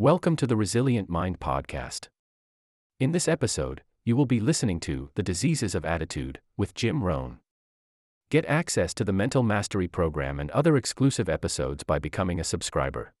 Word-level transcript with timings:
Welcome 0.00 0.34
to 0.36 0.46
the 0.46 0.56
Resilient 0.56 1.10
Mind 1.10 1.40
Podcast. 1.40 2.08
In 2.98 3.12
this 3.12 3.28
episode, 3.28 3.82
you 4.02 4.16
will 4.16 4.24
be 4.24 4.40
listening 4.40 4.80
to 4.80 5.10
The 5.14 5.22
Diseases 5.22 5.74
of 5.74 5.84
Attitude 5.84 6.40
with 6.56 6.72
Jim 6.72 7.04
Rohn. 7.04 7.40
Get 8.30 8.46
access 8.46 8.94
to 8.94 9.04
the 9.04 9.12
Mental 9.12 9.42
Mastery 9.42 9.88
Program 9.88 10.40
and 10.40 10.50
other 10.52 10.78
exclusive 10.78 11.28
episodes 11.28 11.84
by 11.84 11.98
becoming 11.98 12.40
a 12.40 12.44
subscriber. 12.44 13.12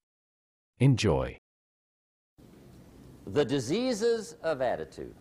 Enjoy. 0.78 1.36
The 3.26 3.44
diseases 3.44 4.36
of 4.42 4.62
attitude. 4.62 5.14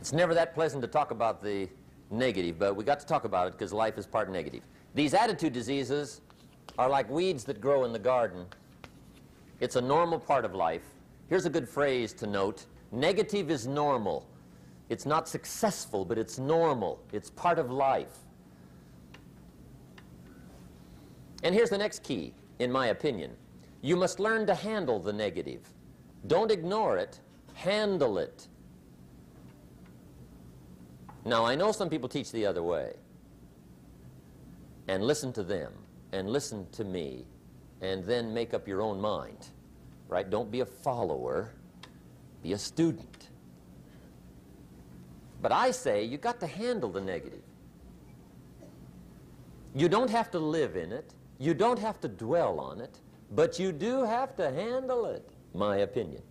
It's 0.00 0.14
never 0.14 0.32
that 0.32 0.54
pleasant 0.54 0.80
to 0.80 0.88
talk 0.88 1.10
about 1.10 1.42
the 1.42 1.68
negative, 2.10 2.58
but 2.58 2.74
we 2.74 2.82
got 2.82 2.98
to 3.00 3.06
talk 3.06 3.26
about 3.26 3.48
it 3.48 3.58
because 3.58 3.74
life 3.74 3.98
is 3.98 4.06
part 4.06 4.30
negative. 4.30 4.62
These 4.94 5.12
attitude 5.12 5.52
diseases 5.52 6.22
are 6.78 6.88
like 6.88 7.08
weeds 7.10 7.44
that 7.44 7.60
grow 7.60 7.84
in 7.84 7.92
the 7.92 7.98
garden. 7.98 8.46
It's 9.60 9.76
a 9.76 9.80
normal 9.80 10.18
part 10.18 10.44
of 10.44 10.54
life. 10.54 10.82
Here's 11.28 11.46
a 11.46 11.50
good 11.50 11.68
phrase 11.68 12.12
to 12.14 12.26
note. 12.26 12.66
Negative 12.90 13.50
is 13.50 13.66
normal. 13.66 14.26
It's 14.88 15.06
not 15.06 15.28
successful, 15.28 16.04
but 16.04 16.18
it's 16.18 16.38
normal. 16.38 17.00
It's 17.12 17.30
part 17.30 17.58
of 17.58 17.70
life. 17.70 18.18
And 21.42 21.54
here's 21.54 21.70
the 21.70 21.78
next 21.78 22.02
key, 22.02 22.34
in 22.58 22.70
my 22.70 22.88
opinion. 22.88 23.32
You 23.80 23.96
must 23.96 24.20
learn 24.20 24.46
to 24.46 24.54
handle 24.54 24.98
the 25.00 25.12
negative. 25.12 25.60
Don't 26.26 26.50
ignore 26.50 26.98
it, 26.98 27.18
handle 27.54 28.18
it. 28.18 28.46
Now, 31.24 31.44
I 31.44 31.54
know 31.54 31.72
some 31.72 31.88
people 31.88 32.08
teach 32.08 32.30
the 32.32 32.46
other 32.46 32.62
way. 32.62 32.94
And 34.88 35.04
listen 35.04 35.32
to 35.34 35.42
them, 35.42 35.72
and 36.12 36.30
listen 36.30 36.66
to 36.72 36.84
me, 36.84 37.26
and 37.80 38.04
then 38.04 38.32
make 38.32 38.54
up 38.54 38.68
your 38.68 38.80
own 38.80 39.00
mind. 39.00 39.48
Right? 40.08 40.28
Don't 40.28 40.50
be 40.50 40.60
a 40.60 40.66
follower, 40.66 41.52
be 42.42 42.52
a 42.52 42.58
student. 42.58 43.28
But 45.40 45.52
I 45.52 45.70
say 45.70 46.04
you 46.04 46.18
got 46.18 46.38
to 46.40 46.46
handle 46.46 46.90
the 46.90 47.00
negative. 47.00 47.42
You 49.74 49.88
don't 49.88 50.10
have 50.10 50.30
to 50.32 50.38
live 50.38 50.76
in 50.76 50.92
it. 50.92 51.14
You 51.38 51.54
don't 51.54 51.78
have 51.78 52.00
to 52.02 52.08
dwell 52.08 52.60
on 52.60 52.80
it. 52.80 53.00
But 53.34 53.58
you 53.58 53.72
do 53.72 54.04
have 54.04 54.36
to 54.36 54.52
handle 54.52 55.06
it, 55.06 55.26
my 55.54 55.78
opinion. 55.78 56.22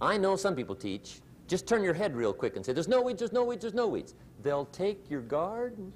I 0.00 0.16
know 0.16 0.36
some 0.36 0.54
people 0.54 0.76
teach 0.76 1.20
just 1.48 1.66
turn 1.66 1.82
your 1.82 1.94
head 1.94 2.14
real 2.14 2.32
quick 2.32 2.56
and 2.56 2.64
say, 2.64 2.72
there's 2.74 2.88
no 2.88 3.00
weeds, 3.00 3.18
there's 3.18 3.32
no 3.32 3.42
weeds, 3.42 3.62
there's 3.62 3.74
no 3.74 3.88
weeds. 3.88 4.14
They'll 4.42 4.66
take 4.66 5.10
your 5.10 5.22
garden. 5.22 5.92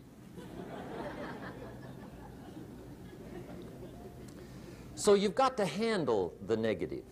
So 5.02 5.14
you've 5.14 5.34
got 5.34 5.56
to 5.56 5.66
handle 5.66 6.34
the 6.46 6.56
negative. 6.56 7.04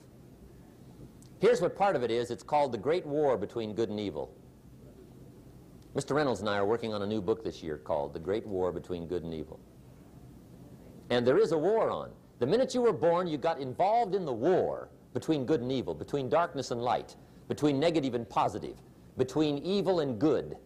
Here's 1.41 1.61
what 1.61 1.77
part 1.77 1.97
of 1.97 2.03
it 2.03 2.11
is. 2.11 2.31
It's 2.31 2.43
called 2.43 2.73
the 2.73 2.79
Great 2.79 3.07
War 3.07 3.37
Between 3.37 3.75
Good 3.75 3.89
and 3.89 3.99
Evil. 3.99 4.35
Mr. 5.95 6.15
Reynolds 6.15 6.41
and 6.41 6.49
I 6.49 6.57
are 6.57 6.67
working 6.67 6.95
on 6.95 7.03
a 7.03 7.07
new 7.07 7.21
book 7.21 7.43
this 7.43 7.63
year 7.63 7.79
called 7.79 8.13
The 8.13 8.21
Great 8.21 8.47
War 8.47 8.71
Between 8.71 9.07
Good 9.07 9.25
and 9.25 9.35
Evil. 9.35 9.59
And 11.09 11.27
there 11.27 11.39
is 11.39 11.53
a 11.53 11.59
war 11.59 11.91
on. 11.91 12.11
The 12.39 12.47
minute 12.47 12.75
you 12.75 12.83
were 12.83 12.93
born, 12.93 13.27
you 13.27 13.39
got 13.39 13.59
involved 13.59 14.15
in 14.15 14.25
the 14.25 14.33
war 14.33 14.89
between 15.13 15.45
good 15.45 15.61
and 15.61 15.73
evil, 15.73 15.95
between 15.95 16.29
darkness 16.29 16.71
and 16.71 16.81
light 16.81 17.17
between 17.51 17.81
negative 17.81 18.15
and 18.15 18.31
positive, 18.31 18.77
between 19.17 19.59
evil 19.59 19.99
and 19.99 20.21
good, 20.21 20.57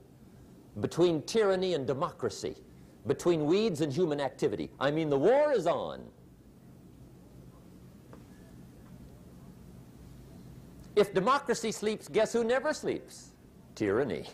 between 0.81 1.23
tyranny 1.23 1.73
and 1.73 1.87
democracy, 1.87 2.57
between 3.07 3.47
weeds 3.47 3.81
and 3.81 3.91
human 3.91 4.21
activity. 4.21 4.71
I 4.79 4.91
mean, 4.91 5.09
the 5.09 5.19
war 5.19 5.51
is 5.51 5.67
on. 5.67 6.05
If 10.97 11.13
democracy 11.13 11.73
sleeps, 11.73 12.09
guess 12.09 12.33
who 12.33 12.45
never 12.45 12.73
sleeps? 12.73 13.31
Tyranny. 13.75 14.27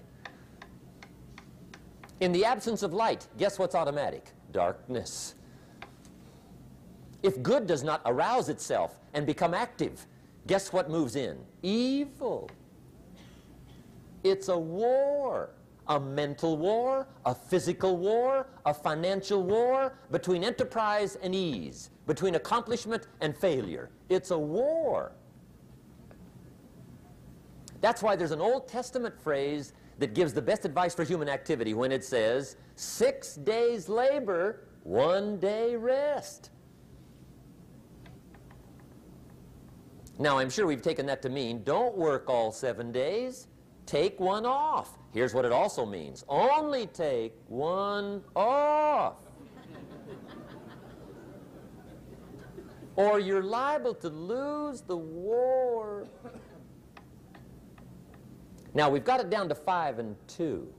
In 2.21 2.33
the 2.33 2.45
absence 2.45 2.83
of 2.83 2.93
light, 2.93 3.27
guess 3.39 3.59
what's 3.59 3.75
automatic? 3.75 4.33
Darkness. 4.53 5.35
If 7.23 7.43
good 7.43 7.67
does 7.67 7.83
not 7.83 8.03
arouse 8.05 8.49
itself 8.49 8.99
and 9.15 9.27
become 9.27 9.55
active, 9.55 10.07
Guess 10.47 10.73
what 10.73 10.91
moves 10.91 11.17
in? 11.17 11.39
Evil. 11.63 12.51
It's 14.25 14.49
a 14.49 14.59
war. 14.59 15.51
A 15.89 15.99
mental 15.99 16.57
war, 16.57 17.09
a 17.25 17.35
physical 17.35 17.97
war, 17.97 18.47
a 18.65 18.73
financial 18.73 19.43
war, 19.43 19.95
between 20.13 20.45
enterprise 20.45 21.17
and 21.17 21.35
ease, 21.35 21.91
between 22.07 22.37
accomplishment 22.37 23.09
and 23.21 23.37
failure. 23.37 23.91
It's 24.09 24.31
a 24.31 24.39
war. 24.39 25.13
That's 27.81 28.03
why 28.03 28.17
there's 28.17 28.33
an 28.33 28.41
Old 28.41 28.69
Testament 28.69 29.19
phrase 29.21 29.73
that 29.99 30.15
gives 30.15 30.33
the 30.33 30.43
best 30.43 30.65
advice 30.65 30.95
for 30.95 31.05
human 31.05 31.29
activity 31.29 31.75
when 31.75 31.93
it 31.93 32.05
says, 32.05 32.57
six 32.75 33.37
days 33.37 33.89
labor, 33.89 34.65
one 34.83 35.39
day 35.39 35.77
rest. 35.77 36.51
Now, 40.19 40.39
I'm 40.39 40.51
sure 40.51 40.67
we've 40.67 40.83
taken 40.83 41.07
that 41.07 41.23
to 41.23 41.31
mean 41.31 41.63
don't 41.65 41.97
work 41.97 42.29
all 42.29 42.53
seven 42.53 42.93
days, 42.93 43.47
take 43.87 44.21
one 44.21 44.45
off. 44.45 44.99
Here's 45.13 45.35
what 45.35 45.45
it 45.45 45.53
also 45.53 45.87
means 45.87 46.25
only 46.29 46.87
take 46.87 47.35
one 47.49 48.23
off. 48.37 49.17
or 52.97 53.19
you're 53.19 53.43
liable 53.43 53.95
to 53.95 54.09
lose 54.09 54.83
the 54.83 54.97
war. 54.97 56.07
Now, 58.75 58.89
we've 58.89 59.05
got 59.05 59.21
it 59.21 59.31
down 59.31 59.49
to 59.49 59.55
five 59.55 59.99
and 59.99 60.17
two. 60.29 60.73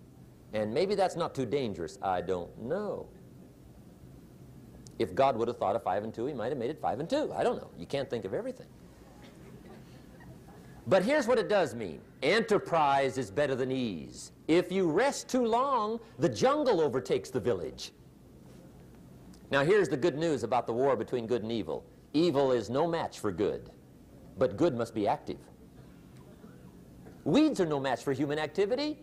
And 0.53 0.73
maybe 0.73 0.95
that's 0.95 1.15
not 1.15 1.33
too 1.33 1.45
dangerous. 1.45 1.97
I 2.01 2.21
don't 2.21 2.57
know. 2.61 3.07
If 4.99 5.15
God 5.15 5.37
would 5.37 5.47
have 5.47 5.57
thought 5.57 5.75
of 5.75 5.83
five 5.83 6.03
and 6.03 6.13
two, 6.13 6.25
he 6.25 6.33
might 6.33 6.49
have 6.49 6.57
made 6.57 6.69
it 6.69 6.79
five 6.79 6.99
and 6.99 7.09
two. 7.09 7.31
I 7.33 7.43
don't 7.43 7.57
know. 7.57 7.71
You 7.77 7.85
can't 7.85 8.09
think 8.09 8.25
of 8.25 8.33
everything. 8.33 8.67
But 10.87 11.03
here's 11.03 11.27
what 11.27 11.37
it 11.37 11.47
does 11.47 11.73
mean. 11.73 12.01
Enterprise 12.21 13.17
is 13.17 13.31
better 13.31 13.55
than 13.55 13.71
ease. 13.71 14.31
If 14.47 14.71
you 14.71 14.91
rest 14.91 15.29
too 15.29 15.45
long, 15.45 15.99
the 16.19 16.29
jungle 16.29 16.81
overtakes 16.81 17.29
the 17.29 17.39
village. 17.39 17.93
Now 19.51 19.63
here's 19.63 19.89
the 19.89 19.97
good 19.97 20.17
news 20.17 20.43
about 20.43 20.65
the 20.67 20.73
war 20.73 20.95
between 20.95 21.27
good 21.27 21.43
and 21.43 21.51
evil. 21.51 21.85
Evil 22.13 22.51
is 22.51 22.69
no 22.69 22.87
match 22.87 23.19
for 23.19 23.31
good, 23.31 23.69
but 24.37 24.57
good 24.57 24.75
must 24.75 24.93
be 24.93 25.07
active. 25.07 25.39
Weeds 27.23 27.59
are 27.59 27.65
no 27.65 27.79
match 27.79 28.03
for 28.03 28.13
human 28.13 28.39
activity, 28.39 28.99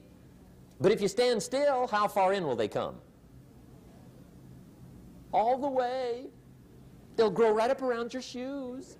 but 0.81 0.93
if 0.93 1.01
you 1.01 1.09
stand 1.09 1.43
still, 1.43 1.87
how 1.87 2.09
far 2.09 2.33
in 2.33 2.45
will 2.45 2.57
they 2.57 2.69
come? 2.69 2.97
All 5.33 5.59
the 5.59 5.69
way. 5.69 6.27
They'll 7.17 7.31
grow 7.31 7.51
right 7.51 7.71
up 7.71 7.83
around 7.83 8.13
your 8.13 8.23
shoes. 8.23 8.97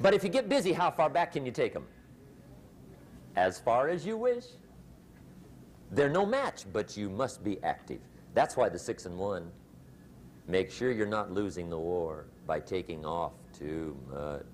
But 0.00 0.14
if 0.14 0.24
you 0.24 0.30
get 0.30 0.48
busy, 0.48 0.72
how 0.72 0.90
far 0.90 1.10
back 1.10 1.32
can 1.32 1.44
you 1.44 1.52
take 1.52 1.74
them? 1.74 1.86
As 3.36 3.58
far 3.58 3.88
as 3.88 4.06
you 4.06 4.16
wish. 4.16 4.46
They're 5.92 6.08
no 6.08 6.24
match, 6.24 6.66
but 6.72 6.96
you 6.96 7.10
must 7.10 7.42
be 7.42 7.62
active. 7.64 8.00
That's 8.32 8.56
why 8.56 8.68
the 8.68 8.78
six 8.78 9.06
and 9.06 9.18
one. 9.18 9.50
Make 10.46 10.70
sure 10.70 10.92
you're 10.92 11.06
not 11.06 11.32
losing 11.32 11.68
the 11.68 11.78
war 11.78 12.26
by 12.46 12.60
taking 12.60 13.04
off 13.04 13.32
too 13.52 13.96
much. 14.08 14.44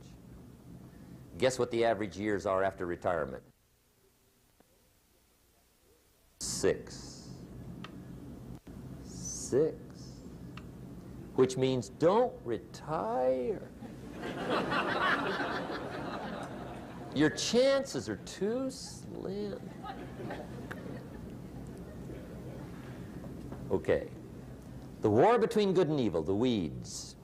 Guess 1.38 1.58
what 1.58 1.70
the 1.70 1.84
average 1.84 2.16
years 2.16 2.46
are 2.46 2.62
after 2.62 2.86
retirement? 2.86 3.42
Six. 6.40 7.28
Six. 9.04 9.76
Which 11.34 11.56
means 11.56 11.90
don't 11.90 12.32
retire. 12.44 13.68
Your 17.14 17.30
chances 17.30 18.08
are 18.08 18.16
too 18.16 18.70
slim. 18.70 19.60
Okay. 23.70 24.08
The 25.02 25.10
war 25.10 25.38
between 25.38 25.74
good 25.74 25.88
and 25.88 26.00
evil, 26.00 26.22
the 26.22 26.34
weeds. 26.34 27.15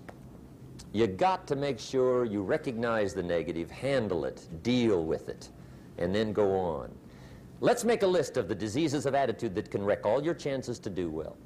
You 0.93 1.07
got 1.07 1.47
to 1.47 1.57
make 1.57 1.79
sure 1.79 2.25
you 2.25 2.43
recognize 2.43 3.15
the 3.15 3.23
negative, 3.23 3.71
handle 3.71 4.25
it, 4.25 4.47
deal 4.63 5.05
with 5.05 5.29
it, 5.29 5.49
and 5.99 6.15
then 6.15 6.33
go 6.33 6.55
on. 6.55 6.95
Let's 7.61 7.85
make 7.85 8.03
a 8.03 8.07
list 8.07 8.37
of 8.37 8.49
the 8.49 8.55
diseases 8.55 9.07
of 9.07 9.15
attitude 9.15 9.55
that 9.55 9.71
can 9.71 9.85
wreck 9.85 10.05
all 10.05 10.23
your 10.23 10.35
chances 10.35 10.79
to 10.81 10.91
do 10.91 11.09
well. 11.09 11.37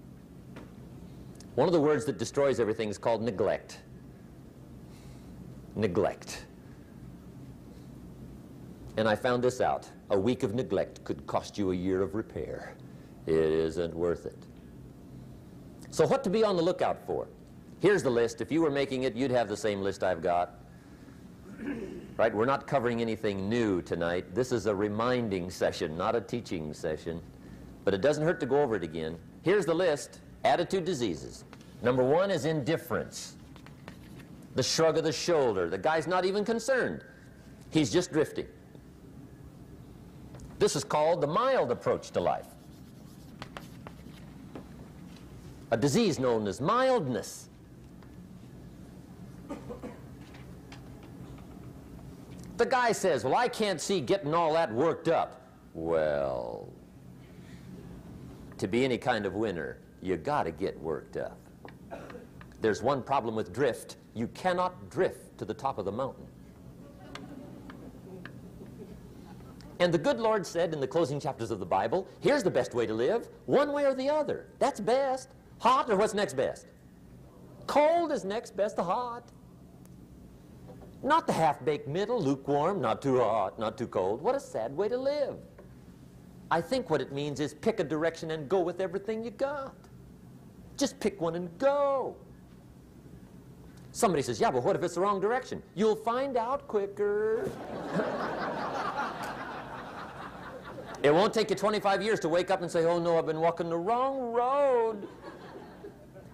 One 1.54 1.68
of 1.68 1.72
the 1.72 1.80
words 1.80 2.04
that 2.06 2.18
destroys 2.18 2.58
everything 2.58 2.88
is 2.88 2.98
called 2.98 3.22
neglect 3.22 3.80
neglect. 5.76 6.46
And 8.96 9.08
I 9.08 9.14
found 9.14 9.44
this 9.44 9.60
out. 9.60 9.88
A 10.10 10.18
week 10.18 10.42
of 10.42 10.54
neglect 10.54 11.04
could 11.04 11.26
cost 11.26 11.58
you 11.58 11.70
a 11.72 11.74
year 11.74 12.02
of 12.02 12.14
repair. 12.14 12.74
It 13.26 13.34
isn't 13.34 13.94
worth 13.94 14.24
it. 14.24 14.38
So 15.90 16.06
what 16.06 16.24
to 16.24 16.30
be 16.30 16.42
on 16.42 16.56
the 16.56 16.62
lookout 16.62 16.98
for? 17.06 17.28
Here's 17.80 18.02
the 18.02 18.10
list. 18.10 18.40
If 18.40 18.50
you 18.50 18.62
were 18.62 18.70
making 18.70 19.02
it, 19.02 19.14
you'd 19.14 19.30
have 19.30 19.48
the 19.48 19.56
same 19.56 19.80
list 19.80 20.02
I've 20.02 20.22
got. 20.22 20.54
Right? 22.18 22.34
We're 22.34 22.46
not 22.46 22.66
covering 22.66 23.02
anything 23.02 23.46
new 23.46 23.82
tonight. 23.82 24.34
This 24.34 24.50
is 24.50 24.64
a 24.64 24.74
reminding 24.74 25.50
session, 25.50 25.98
not 25.98 26.16
a 26.16 26.20
teaching 26.22 26.72
session. 26.72 27.20
But 27.84 27.92
it 27.92 28.00
doesn't 28.00 28.24
hurt 28.24 28.40
to 28.40 28.46
go 28.46 28.62
over 28.62 28.76
it 28.76 28.82
again. 28.82 29.18
Here's 29.42 29.66
the 29.66 29.74
list. 29.74 30.20
Attitude 30.42 30.86
diseases. 30.86 31.44
Number 31.82 32.02
one 32.02 32.30
is 32.30 32.46
indifference. 32.46 33.36
The 34.54 34.62
shrug 34.62 34.96
of 34.96 35.04
the 35.04 35.12
shoulder. 35.12 35.68
The 35.68 35.76
guy's 35.76 36.06
not 36.06 36.24
even 36.24 36.42
concerned. 36.42 37.04
He's 37.68 37.92
just 37.92 38.10
drifting. 38.10 38.46
This 40.58 40.74
is 40.74 40.84
called 40.84 41.20
the 41.20 41.26
mild 41.26 41.70
approach 41.70 42.12
to 42.12 42.20
life. 42.20 42.46
A 45.70 45.76
disease 45.76 46.18
known 46.18 46.46
as 46.46 46.62
mildness. 46.62 47.50
The 52.56 52.66
guy 52.66 52.92
says, 52.92 53.22
well, 53.22 53.34
I 53.34 53.48
can't 53.48 53.80
see 53.80 54.00
getting 54.00 54.32
all 54.32 54.54
that 54.54 54.72
worked 54.72 55.08
up. 55.08 55.42
Well, 55.74 56.68
to 58.56 58.66
be 58.66 58.84
any 58.84 58.96
kind 58.96 59.26
of 59.26 59.34
winner, 59.34 59.78
you 60.00 60.16
got 60.16 60.44
to 60.44 60.50
get 60.50 60.78
worked 60.80 61.18
up. 61.18 61.38
There's 62.62 62.82
one 62.82 63.02
problem 63.02 63.34
with 63.34 63.52
drift. 63.52 63.96
You 64.14 64.28
cannot 64.28 64.88
drift 64.88 65.36
to 65.38 65.44
the 65.44 65.52
top 65.52 65.78
of 65.78 65.84
the 65.84 65.92
mountain. 65.92 66.26
And 69.78 69.92
the 69.92 69.98
good 69.98 70.18
Lord 70.18 70.46
said 70.46 70.72
in 70.72 70.80
the 70.80 70.86
closing 70.86 71.20
chapters 71.20 71.50
of 71.50 71.58
the 71.58 71.66
Bible, 71.66 72.08
here's 72.20 72.42
the 72.42 72.50
best 72.50 72.72
way 72.72 72.86
to 72.86 72.94
live, 72.94 73.28
one 73.44 73.72
way 73.72 73.84
or 73.84 73.92
the 73.92 74.08
other. 74.08 74.46
That's 74.58 74.80
best. 74.80 75.28
Hot 75.58 75.90
or 75.90 75.96
what's 75.96 76.14
next 76.14 76.34
best? 76.34 76.66
Cold 77.66 78.12
is 78.12 78.24
next 78.24 78.56
best 78.56 78.76
to 78.76 78.82
hot. 78.82 79.24
Not 81.02 81.26
the 81.26 81.32
half-baked 81.32 81.88
middle, 81.88 82.20
lukewarm, 82.20 82.80
not 82.80 83.02
too 83.02 83.18
hot, 83.18 83.58
not 83.58 83.76
too 83.76 83.86
cold. 83.86 84.22
What 84.22 84.34
a 84.34 84.40
sad 84.40 84.76
way 84.76 84.88
to 84.88 84.96
live. 84.96 85.36
I 86.50 86.60
think 86.60 86.90
what 86.90 87.00
it 87.00 87.12
means 87.12 87.40
is 87.40 87.54
pick 87.54 87.80
a 87.80 87.84
direction 87.84 88.30
and 88.30 88.48
go 88.48 88.60
with 88.60 88.80
everything 88.80 89.24
you 89.24 89.30
got. 89.30 89.74
Just 90.76 90.98
pick 91.00 91.20
one 91.20 91.34
and 91.34 91.56
go. 91.58 92.16
Somebody 93.92 94.22
says, 94.22 94.40
yeah, 94.40 94.50
but 94.50 94.62
what 94.62 94.76
if 94.76 94.82
it's 94.82 94.94
the 94.94 95.00
wrong 95.00 95.20
direction? 95.20 95.62
You'll 95.74 95.96
find 95.96 96.36
out 96.36 96.68
quicker. 96.68 97.50
it 101.02 101.12
won't 101.12 101.32
take 101.32 101.50
you 101.50 101.56
25 101.56 102.02
years 102.02 102.20
to 102.20 102.28
wake 102.28 102.50
up 102.50 102.62
and 102.62 102.70
say, 102.70 102.84
oh 102.84 102.98
no, 102.98 103.18
I've 103.18 103.26
been 103.26 103.40
walking 103.40 103.70
the 103.70 103.78
wrong 103.78 104.32
road. 104.32 105.08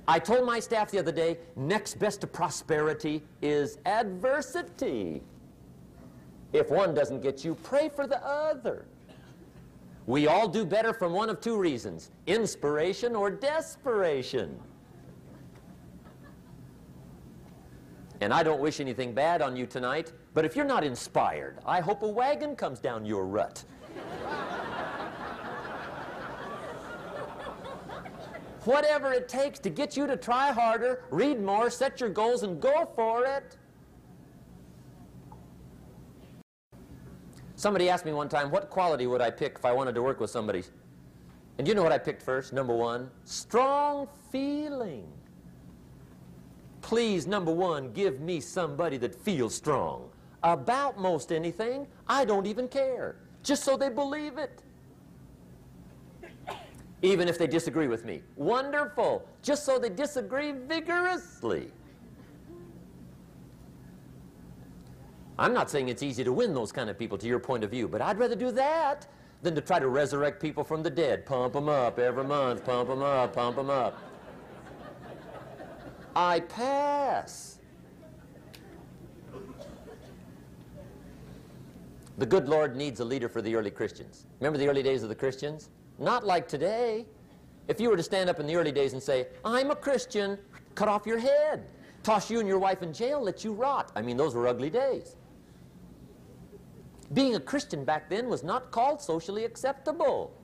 I 0.09 0.19
told 0.19 0.45
my 0.45 0.59
staff 0.59 0.91
the 0.91 0.99
other 0.99 1.13
day, 1.13 1.39
next 1.55 1.99
best 1.99 2.21
to 2.23 2.27
prosperity 2.27 3.23
is 3.41 3.79
adversity. 3.87 5.23
If 6.53 6.71
one 6.71 6.93
doesn't 6.93 7.23
get 7.23 7.45
you, 7.45 7.55
pray 7.63 7.89
for 7.89 8.07
the 8.07 8.25
other. 8.25 8.85
We 10.07 10.27
all 10.27 10.49
do 10.49 10.65
better 10.65 10.93
from 10.93 11.13
one 11.13 11.31
of 11.31 11.41
two 11.41 11.57
reasons, 11.57 12.11
inspiration 12.27 13.15
or 13.15 13.31
desperation. 13.31 14.59
And 18.21 18.33
I 18.33 18.43
don't 18.43 18.61
wish 18.61 18.81
anything 18.81 19.15
bad 19.15 19.41
on 19.41 19.57
you 19.57 19.67
tonight, 19.67 20.13
but 20.35 20.45
if 20.45 20.57
you're 20.57 20.65
not 20.65 20.85
inspired, 20.85 21.59
I 21.65 21.81
hope 21.81 22.03
a 22.03 22.09
wagon 22.09 22.57
comes 22.57 22.81
down 22.81 23.07
your 23.07 23.27
rut. 23.27 23.65
Whatever 28.65 29.13
it 29.13 29.29
takes 29.29 29.59
to 29.61 29.71
get 29.71 29.97
you 29.97 30.07
to 30.07 30.17
try 30.17 30.53
harder, 30.53 31.05
read 31.11 31.41
more, 31.41 31.69
set 31.69 32.01
your 32.01 32.11
goals, 32.11 32.45
and 32.45 32.61
go 32.61 32.89
for 32.95 33.25
it. 33.27 33.57
Somebody 37.57 37.89
asked 37.89 38.05
me 38.05 38.13
one 38.13 38.29
time, 38.29 38.51
what 38.51 38.71
quality 38.71 39.07
would 39.07 39.21
I 39.21 39.31
pick 39.31 39.57
if 39.57 39.65
I 39.65 39.73
wanted 39.73 39.95
to 39.97 40.03
work 40.03 40.21
with 40.21 40.31
somebody? 40.31 40.63
And 41.59 41.67
you 41.67 41.75
know 41.75 41.83
what 41.83 41.93
I 41.93 41.99
picked 41.99 42.23
first? 42.23 42.53
Number 42.53 42.75
one, 42.75 43.11
strong 43.25 44.09
feeling. 44.31 45.07
Please, 46.81 47.27
number 47.27 47.53
one, 47.53 47.93
give 47.93 48.21
me 48.21 48.41
somebody 48.41 48.97
that 48.99 49.15
feels 49.15 49.55
strong. 49.55 50.09
About 50.43 50.99
most 50.99 51.31
anything, 51.31 51.87
I 52.09 52.25
don't 52.25 52.47
even 52.47 52.69
care. 52.69 53.17
Just 53.43 53.65
so 53.65 53.77
they 53.77 53.89
believe 53.89 54.39
it 54.39 54.63
even 57.03 57.29
if 57.29 57.37
they 57.37 57.49
disagree 57.49 57.89
with 57.89 58.05
me. 58.05 58.23
Wonderful. 58.37 59.29
Just 59.43 59.67
so 59.67 59.79
they 59.79 59.91
disagree 59.91 60.53
vigorously. 60.53 61.71
I'm 65.39 65.53
not 65.53 65.71
saying 65.71 65.89
it's 65.89 66.03
easy 66.03 66.23
to 66.23 66.33
win 66.33 66.55
those 66.55 66.71
kind 66.71 66.89
of 66.89 66.99
people 66.99 67.19
to 67.19 67.27
your 67.27 67.41
point 67.41 67.65
of 67.65 67.71
view, 67.71 67.89
but 67.89 68.01
I'd 68.01 68.19
rather 68.19 68.37
do 68.37 68.53
that 68.53 69.09
than 69.43 69.57
to 69.57 69.61
try 69.61 69.81
to 69.81 69.89
resurrect 69.89 70.41
people 70.41 70.63
from 70.63 70.85
the 70.85 70.91
dead. 70.91 71.27
Pump 71.27 71.55
them 71.55 71.69
up 71.69 71.99
every 71.99 72.23
month, 72.23 72.65
pump 72.65 72.89
them 72.89 73.03
up, 73.03 73.35
pump 73.35 73.57
them 73.57 73.71
up. 73.71 73.99
I 76.15 76.41
pass. 76.41 77.59
The 82.19 82.27
good 82.27 82.49
Lord 82.49 82.77
needs 82.77 83.01
a 83.01 83.05
leader 83.05 83.29
for 83.29 83.43
the 83.43 83.57
early 83.57 83.71
Christians. 83.71 84.27
Remember 84.39 84.59
the 84.59 84.69
early 84.69 84.83
days 84.83 85.03
of 85.03 85.09
the 85.09 85.15
Christians? 85.15 85.71
Not 86.03 86.27
like 86.27 86.49
today. 86.49 87.07
If 87.69 87.81
you 87.81 87.89
were 87.89 87.97
to 87.97 88.03
stand 88.03 88.29
up 88.29 88.41
in 88.41 88.47
the 88.49 88.57
early 88.57 88.73
days 88.73 88.93
and 88.93 89.01
say, 89.01 89.29
I'm 89.45 89.71
a 89.71 89.77
Christian, 89.77 90.37
cut 90.75 90.89
off 90.89 91.07
your 91.07 91.19
head, 91.19 91.71
toss 92.03 92.29
you 92.29 92.41
and 92.41 92.49
your 92.49 92.59
wife 92.59 92.83
in 92.83 92.93
jail, 92.93 93.23
let 93.23 93.45
you 93.45 93.53
rot. 93.53 93.93
I 93.95 94.03
mean, 94.03 94.17
those 94.17 94.35
were 94.35 94.49
ugly 94.49 94.69
days. 94.69 95.15
Being 97.13 97.37
a 97.37 97.41
Christian 97.41 97.85
back 97.85 98.11
then 98.11 98.29
was 98.29 98.43
not 98.43 98.73
called 98.73 99.01
socially 99.01 99.45
acceptable. 99.45 100.37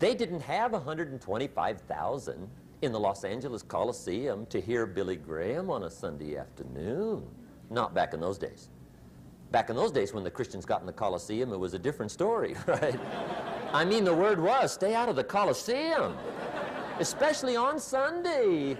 They 0.00 0.16
didn't 0.16 0.40
have 0.40 0.72
125,000 0.72 2.48
in 2.82 2.92
the 2.92 2.98
Los 2.98 3.22
Angeles 3.22 3.62
Coliseum 3.62 4.44
to 4.46 4.60
hear 4.60 4.86
Billy 4.86 5.16
Graham 5.16 5.70
on 5.70 5.84
a 5.84 5.90
Sunday 5.90 6.36
afternoon. 6.36 7.28
Not 7.68 7.94
back 7.94 8.12
in 8.12 8.20
those 8.20 8.38
days. 8.38 8.70
Back 9.50 9.68
in 9.68 9.76
those 9.76 9.90
days 9.90 10.14
when 10.14 10.22
the 10.22 10.30
Christians 10.30 10.64
got 10.64 10.80
in 10.80 10.86
the 10.86 10.92
Colosseum, 10.92 11.52
it 11.52 11.58
was 11.58 11.74
a 11.74 11.78
different 11.78 12.12
story, 12.12 12.54
right? 12.66 12.98
I 13.72 13.84
mean, 13.84 14.04
the 14.04 14.14
word 14.14 14.40
was, 14.40 14.72
stay 14.72 14.94
out 14.94 15.08
of 15.08 15.16
the 15.16 15.24
Colosseum, 15.24 16.16
especially 17.00 17.56
on 17.56 17.80
Sunday. 17.80 18.76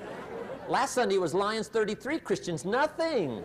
Last 0.68 0.94
Sunday 0.94 1.18
was 1.18 1.34
Lions 1.34 1.66
33, 1.68 2.20
Christians 2.20 2.64
nothing. 2.64 3.42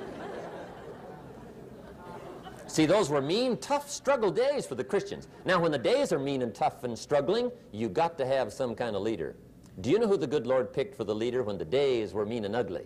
See, 2.67 2.85
those 2.85 3.09
were 3.09 3.21
mean, 3.21 3.57
tough 3.57 3.89
struggle 3.89 4.29
days 4.29 4.65
for 4.65 4.75
the 4.75 4.83
Christians. 4.83 5.27
Now, 5.45 5.59
when 5.59 5.71
the 5.71 5.77
days 5.77 6.11
are 6.11 6.19
mean 6.19 6.41
and 6.41 6.53
tough 6.53 6.83
and 6.83 6.97
struggling, 6.97 7.51
you 7.71 7.89
got 7.89 8.17
to 8.17 8.25
have 8.25 8.51
some 8.51 8.75
kind 8.75 8.95
of 8.95 9.01
leader. 9.01 9.35
Do 9.81 9.89
you 9.89 9.97
know 9.97 10.07
who 10.07 10.17
the 10.17 10.27
good 10.27 10.45
Lord 10.45 10.73
picked 10.73 10.95
for 10.95 11.03
the 11.03 11.15
leader 11.15 11.41
when 11.41 11.57
the 11.57 11.65
days 11.65 12.13
were 12.13 12.25
mean 12.25 12.45
and 12.45 12.55
ugly? 12.55 12.85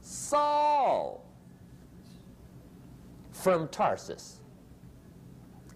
Saul 0.00 1.25
from 3.36 3.68
Tarsus. 3.68 4.40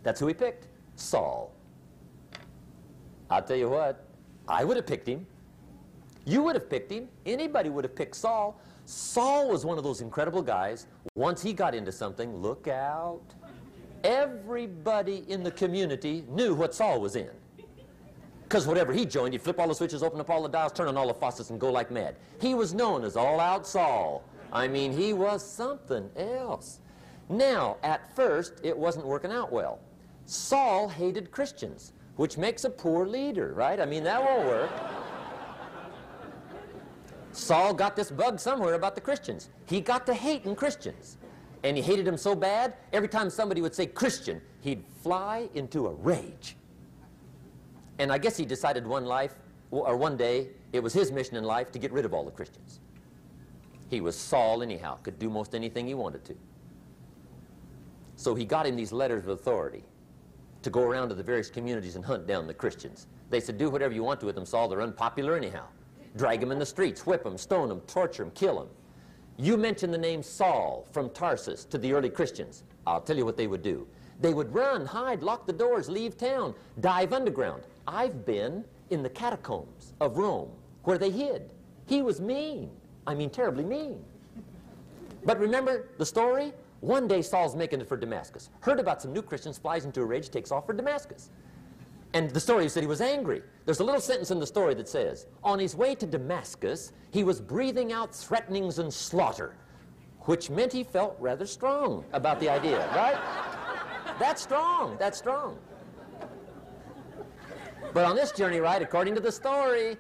That's 0.03 0.19
who 0.19 0.27
he 0.27 0.35
picked, 0.35 0.69
Saul. 0.97 1.53
I'll 3.29 3.43
tell 3.43 3.57
you 3.57 3.69
what, 3.69 4.05
I 4.49 4.65
would 4.65 4.77
have 4.77 4.87
picked 4.87 5.07
him. 5.07 5.27
You 6.25 6.43
would 6.43 6.57
have 6.57 6.69
picked 6.69 6.91
him. 6.91 7.09
Anybody 7.27 7.69
would 7.69 7.85
have 7.85 7.95
picked 7.95 8.17
Saul. 8.17 8.61
Saul 8.87 9.49
was 9.49 9.65
one 9.65 9.79
of 9.79 9.85
those 9.85 10.01
incredible 10.01 10.43
guys. 10.43 10.87
Once 11.15 11.43
he 11.43 11.53
got 11.53 11.75
into 11.75 11.93
something, 11.93 12.35
look 12.37 12.67
out. 12.67 13.23
Everybody 14.03 15.25
in 15.29 15.43
the 15.43 15.51
community 15.51 16.25
knew 16.29 16.55
what 16.55 16.75
Saul 16.75 17.01
was 17.01 17.15
in. 17.15 17.31
Because 18.43 18.67
whatever 18.67 18.93
he 18.93 19.05
joined, 19.07 19.33
he'd 19.33 19.43
flip 19.43 19.61
all 19.61 19.69
the 19.69 19.75
switches, 19.75 20.03
open 20.03 20.19
up 20.19 20.29
all 20.29 20.43
the 20.43 20.49
dials, 20.49 20.73
turn 20.73 20.89
on 20.89 20.97
all 20.97 21.07
the 21.07 21.15
faucets, 21.15 21.51
and 21.51 21.61
go 21.61 21.71
like 21.71 21.91
mad. 21.91 22.17
He 22.41 22.55
was 22.55 22.75
known 22.75 23.05
as 23.05 23.17
All 23.17 23.39
Out 23.39 23.67
Saul. 23.67 24.25
I 24.53 24.67
mean, 24.67 24.93
he 24.93 25.13
was 25.13 25.45
something 25.45 26.11
else. 26.17 26.81
Now, 27.31 27.77
at 27.85 28.15
first, 28.17 28.55
it 28.65 28.77
wasn't 28.77 29.07
working 29.07 29.31
out 29.31 29.53
well. 29.53 29.79
Saul 30.27 30.89
hated 30.89 31.31
Christians, 31.31 31.93
which 32.17 32.37
makes 32.37 32.65
a 32.65 32.71
poor 32.71 33.07
leader, 33.07 33.53
right? 33.55 33.81
I 33.81 33.87
mean, 33.87 34.03
that 34.03 34.21
won't 34.21 34.47
work. 34.47 34.71
Saul 37.31 37.73
got 37.73 37.95
this 37.95 38.11
bug 38.11 38.41
somewhere 38.41 38.75
about 38.75 38.97
the 38.97 39.01
Christians. 39.01 39.49
He 39.67 39.81
got 39.81 40.07
to 40.07 40.15
hating 40.15 40.57
Christians. 40.57 41.19
And 41.63 41.77
he 41.77 41.83
hated 41.83 42.05
them 42.05 42.17
so 42.17 42.35
bad, 42.35 42.75
every 42.93 43.09
time 43.09 43.31
somebody 43.31 43.61
would 43.61 43.77
say 43.77 43.87
Christian, 43.87 44.41
he'd 44.63 44.83
fly 45.03 45.49
into 45.55 45.87
a 45.87 45.95
rage. 45.95 46.57
And 48.01 48.11
I 48.11 48.19
guess 48.19 48.37
he 48.37 48.45
decided 48.45 48.85
one 48.85 49.05
life, 49.05 49.37
or 49.71 49.97
one 49.97 50.17
day, 50.17 50.49
it 50.73 50.83
was 50.83 50.93
his 50.93 51.13
mission 51.13 51.37
in 51.37 51.45
life 51.45 51.71
to 51.73 51.79
get 51.79 51.93
rid 51.93 52.05
of 52.05 52.13
all 52.13 52.25
the 52.25 52.31
Christians. 52.33 52.81
He 53.89 54.01
was 54.01 54.17
Saul 54.17 54.63
anyhow, 54.63 54.99
could 55.03 55.19
do 55.19 55.31
most 55.31 55.55
anything 55.55 55.87
he 55.87 55.95
wanted 55.95 56.25
to. 56.25 56.35
So 58.21 58.35
he 58.35 58.45
got 58.45 58.67
him 58.67 58.77
these 58.77 58.93
letters 58.93 59.23
of 59.23 59.31
authority 59.31 59.83
to 60.61 60.69
go 60.69 60.83
around 60.83 61.09
to 61.09 61.15
the 61.15 61.23
various 61.23 61.49
communities 61.49 61.97
and 61.97 62.05
hunt 62.05 62.27
down 62.27 62.47
the 62.47 62.53
Christians. 62.53 63.07
They 63.31 63.41
said, 63.41 63.57
do 63.57 63.71
whatever 63.71 63.95
you 63.95 64.03
want 64.03 64.21
to 64.21 64.27
with 64.27 64.35
them, 64.35 64.45
Saul. 64.45 64.69
They're 64.69 64.83
unpopular 64.83 65.39
anyhow. 65.39 65.65
Drag 66.19 66.39
them 66.39 66.53
in 66.53 66.59
the 66.59 66.67
streets, 66.67 67.07
whip 67.07 67.25
them, 67.25 67.39
stone 67.39 67.71
them, 67.71 67.81
torture 67.87 68.23
them, 68.23 68.31
kill 68.33 68.59
them. 68.59 68.69
You 69.39 69.57
mention 69.57 69.91
the 69.91 69.97
name 69.97 70.23
Saul 70.23 70.87
from 70.93 71.09
Tarsus 71.09 71.65
to 71.65 71.79
the 71.79 71.95
early 71.95 72.11
Christians. 72.11 72.65
I'll 72.87 73.01
tell 73.01 73.17
you 73.17 73.25
what 73.25 73.39
they 73.39 73.47
would 73.47 73.63
do. 73.63 73.89
They 74.21 74.35
would 74.35 74.53
run, 74.53 74.85
hide, 74.85 75.23
lock 75.23 75.47
the 75.47 75.55
doors, 75.55 75.89
leave 75.89 76.19
town, 76.19 76.55
dive 76.81 77.15
underground. 77.15 77.63
I've 77.89 78.27
been 78.27 78.67
in 78.91 79.03
the 79.03 79.09
catacombs 79.09 79.95
of 79.99 80.19
Rome 80.19 80.51
where 80.83 80.99
they 80.99 81.11
hid. 81.11 81.49
He 81.87 82.03
was 82.03 82.21
mean. 82.21 82.71
I 83.07 83.15
mean, 83.15 83.31
terribly 83.31 83.65
mean. 83.65 84.05
But 85.25 85.41
remember 85.41 85.89
the 85.97 86.05
story? 86.05 86.53
One 86.81 87.07
day 87.07 87.21
Saul's 87.21 87.55
making 87.55 87.81
it 87.81 87.89
for 87.89 87.97
Damascus. 87.97 88.49
Heard 88.61 88.81
about 88.81 89.03
some 89.03 89.13
new 89.13 89.23
Christians, 89.23 89.59
flies 89.59 89.85
into 89.85 90.01
a 90.01 90.05
rage, 90.05 90.31
takes 90.31 90.51
off 90.51 90.67
for 90.67 90.73
Damascus. 90.73 91.31
And 92.15 92.31
the 92.31 92.41
story 92.41 92.69
said 92.69 92.83
he 92.83 92.89
was 92.89 93.01
angry. 93.01 93.43
There's 93.67 93.81
a 93.81 93.85
little 93.85 94.01
sentence 94.01 94.31
in 94.31 94.41
the 94.41 94.47
story 94.47 94.75
that 94.75 94.89
says, 94.89 95.27
on 95.45 95.59
his 95.59 95.77
way 95.77 95.95
to 95.95 96.07
Damascus, 96.07 96.93
he 97.11 97.23
was 97.23 97.41
breathing 97.41 97.93
out 97.93 98.15
threatenings 98.15 98.79
and 98.79 98.93
slaughter, 98.93 99.55
which 100.23 100.51
meant 100.51 100.73
he 100.73 100.83
felt 100.83 101.17
rather 101.21 101.47
strong 101.47 102.05
about 102.13 102.41
the 102.41 102.49
idea, 102.49 102.79
right? 102.97 103.19
That's 104.19 104.43
strong, 104.43 104.97
that's 104.99 105.19
strong. 105.19 105.59
But 107.93 108.05
on 108.05 108.17
this 108.17 108.33
journey, 108.33 108.61
right, 108.61 108.83
according 108.83 109.15
to 109.17 109.21
the 109.21 109.33
story, 109.33 109.97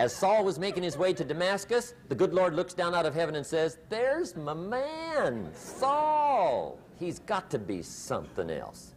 as 0.00 0.14
Saul 0.14 0.44
was 0.44 0.58
making 0.58 0.82
his 0.82 0.96
way 0.96 1.12
to 1.12 1.22
Damascus, 1.22 1.92
the 2.08 2.14
good 2.14 2.32
Lord 2.32 2.54
looks 2.54 2.72
down 2.72 2.94
out 2.94 3.04
of 3.04 3.14
heaven 3.14 3.34
and 3.34 3.44
says, 3.44 3.76
There's 3.90 4.34
my 4.34 4.54
man, 4.54 5.50
Saul. 5.54 6.78
He's 6.98 7.18
got 7.18 7.50
to 7.50 7.58
be 7.58 7.82
something 7.82 8.48
else. 8.48 8.94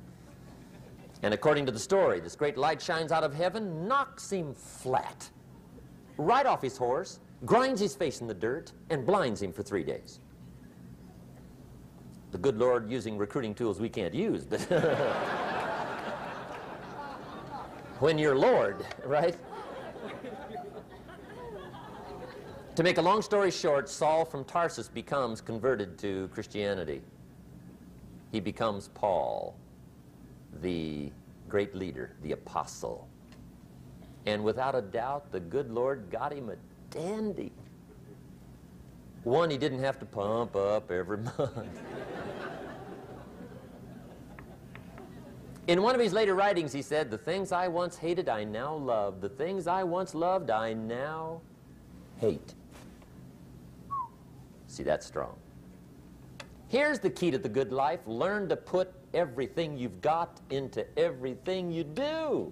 And 1.22 1.34
according 1.34 1.66
to 1.66 1.74
the 1.74 1.80
story, 1.80 2.22
this 2.22 2.38
great 2.38 2.58
light 2.58 2.82
shines 2.82 3.12
out 3.12 3.26
of 3.26 3.34
heaven, 3.34 3.86
knocks 3.86 4.32
him 4.32 4.54
flat, 4.54 5.30
right 6.18 6.46
off 6.46 6.62
his 6.62 6.78
horse, 6.78 7.20
grinds 7.46 7.82
his 7.82 7.94
face 7.94 8.22
in 8.22 8.28
the 8.28 8.34
dirt, 8.34 8.72
and 8.90 9.06
blinds 9.06 9.42
him 9.42 9.52
for 9.52 9.62
three 9.62 9.84
days. 9.84 10.22
The 12.32 12.38
good 12.38 12.58
Lord 12.58 12.90
using 12.90 13.18
recruiting 13.18 13.54
tools 13.54 13.82
we 13.82 13.90
can't 13.90 14.14
use, 14.14 14.46
but 14.46 14.62
when 18.00 18.18
you're 18.18 18.38
Lord, 18.38 18.86
right? 19.04 19.36
To 22.76 22.82
make 22.82 22.98
a 22.98 23.02
long 23.02 23.22
story 23.22 23.52
short, 23.52 23.88
Saul 23.88 24.26
from 24.26 24.44
Tarsus 24.46 24.88
becomes 24.88 25.42
converted 25.42 25.96
to 26.00 26.28
Christianity. 26.34 27.04
He 28.32 28.40
becomes 28.40 28.88
Paul 28.96 29.56
the 30.60 31.12
great 31.48 31.76
leader, 31.76 32.16
the 32.24 32.32
apostle. 32.32 33.08
And 34.26 34.44
without 34.44 34.74
a 34.74 34.82
doubt, 34.82 35.32
the 35.32 35.40
good 35.40 35.70
Lord 35.70 36.10
got 36.10 36.34
him 36.34 36.50
a 36.50 36.56
dandy. 36.90 37.52
One 39.24 39.52
he 39.52 39.58
didn't 39.58 39.80
have 39.80 40.00
to 40.00 40.06
pump 40.06 40.56
up 40.56 40.90
every 40.90 41.18
month. 41.38 41.80
In 45.68 45.84
one 45.84 45.94
of 45.94 46.02
his 46.02 46.12
later 46.12 46.34
writings, 46.34 46.74
he 46.74 46.82
said, 46.82 47.12
The 47.12 47.20
things 47.20 47.52
I 47.52 47.68
once 47.68 47.98
hated, 47.98 48.28
I 48.28 48.44
now 48.44 48.74
love. 48.74 49.22
The 49.22 49.30
things 49.30 49.68
I 49.68 49.84
once 49.84 50.16
loved, 50.16 50.50
I 50.50 50.74
now 50.74 51.42
hate. 52.18 52.56
See, 54.74 54.82
that's 54.82 55.06
strong. 55.06 55.36
Here's 56.68 56.98
the 56.98 57.12
key 57.12 57.30
to 57.30 57.38
the 57.38 57.48
good 57.48 57.72
life 57.72 58.00
learn 58.08 58.50
to 58.50 58.56
put 58.56 58.92
everything 59.14 59.78
you've 59.78 60.02
got 60.02 60.42
into 60.50 60.84
everything 60.98 61.72
you 61.72 61.84
do. 61.84 62.52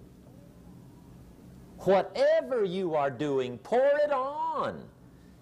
Whatever 1.79 2.63
you 2.63 2.93
are 2.93 3.09
doing, 3.09 3.57
pour 3.57 3.87
it 4.03 4.11
on. 4.11 4.83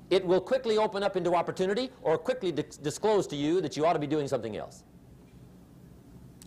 It 0.09 0.25
will 0.25 0.39
quickly 0.39 0.77
open 0.77 1.03
up 1.03 1.17
into 1.17 1.35
opportunity 1.35 1.91
or 2.01 2.17
quickly 2.17 2.53
disclose 2.53 3.27
to 3.27 3.35
you 3.35 3.59
that 3.59 3.75
you 3.75 3.85
ought 3.85 3.91
to 3.91 3.99
be 3.99 4.07
doing 4.07 4.29
something 4.29 4.55
else. 4.55 4.85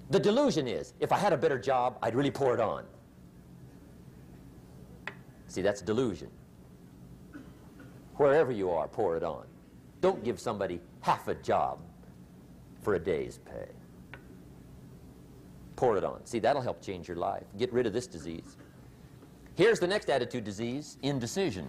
The 0.08 0.18
delusion 0.18 0.66
is, 0.66 0.94
if 0.98 1.12
I 1.12 1.18
had 1.18 1.34
a 1.34 1.36
better 1.36 1.58
job, 1.58 1.98
I'd 2.00 2.14
really 2.14 2.30
pour 2.30 2.54
it 2.54 2.60
on. 2.60 2.86
See, 5.48 5.60
that's 5.60 5.82
delusion. 5.82 6.30
Wherever 8.16 8.50
you 8.50 8.70
are, 8.70 8.88
pour 8.88 9.18
it 9.18 9.22
on. 9.22 9.44
Don't 10.02 10.23
give 10.23 10.38
somebody 10.38 10.80
half 11.00 11.28
a 11.28 11.35
job 11.35 11.78
for 12.82 12.97
a 12.97 12.99
day's 12.99 13.38
pay 13.38 13.68
pour 15.82 15.97
it 15.97 16.04
on. 16.04 16.25
See, 16.25 16.38
that'll 16.38 16.62
help 16.62 16.80
change 16.80 17.09
your 17.09 17.16
life. 17.16 17.42
Get 17.59 17.73
rid 17.73 17.88
of 17.88 17.92
this 17.92 18.06
disease. 18.06 18.56
Here's 19.56 19.80
the 19.80 19.87
next 19.88 20.09
attitude 20.11 20.44
disease, 20.44 20.97
indecision. 21.02 21.68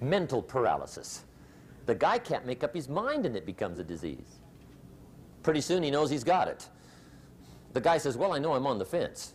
Mental 0.00 0.40
paralysis. 0.40 1.24
The 1.84 1.94
guy 1.94 2.16
can't 2.16 2.46
make 2.46 2.64
up 2.64 2.74
his 2.74 2.88
mind 2.88 3.26
and 3.26 3.36
it 3.36 3.44
becomes 3.44 3.78
a 3.78 3.84
disease. 3.84 4.38
Pretty 5.42 5.60
soon 5.60 5.82
he 5.82 5.90
knows 5.90 6.08
he's 6.08 6.24
got 6.24 6.48
it. 6.48 6.66
The 7.74 7.80
guy 7.82 7.98
says, 7.98 8.16
well, 8.16 8.32
I 8.32 8.38
know 8.38 8.54
I'm 8.54 8.66
on 8.66 8.78
the 8.78 8.86
fence. 8.86 9.34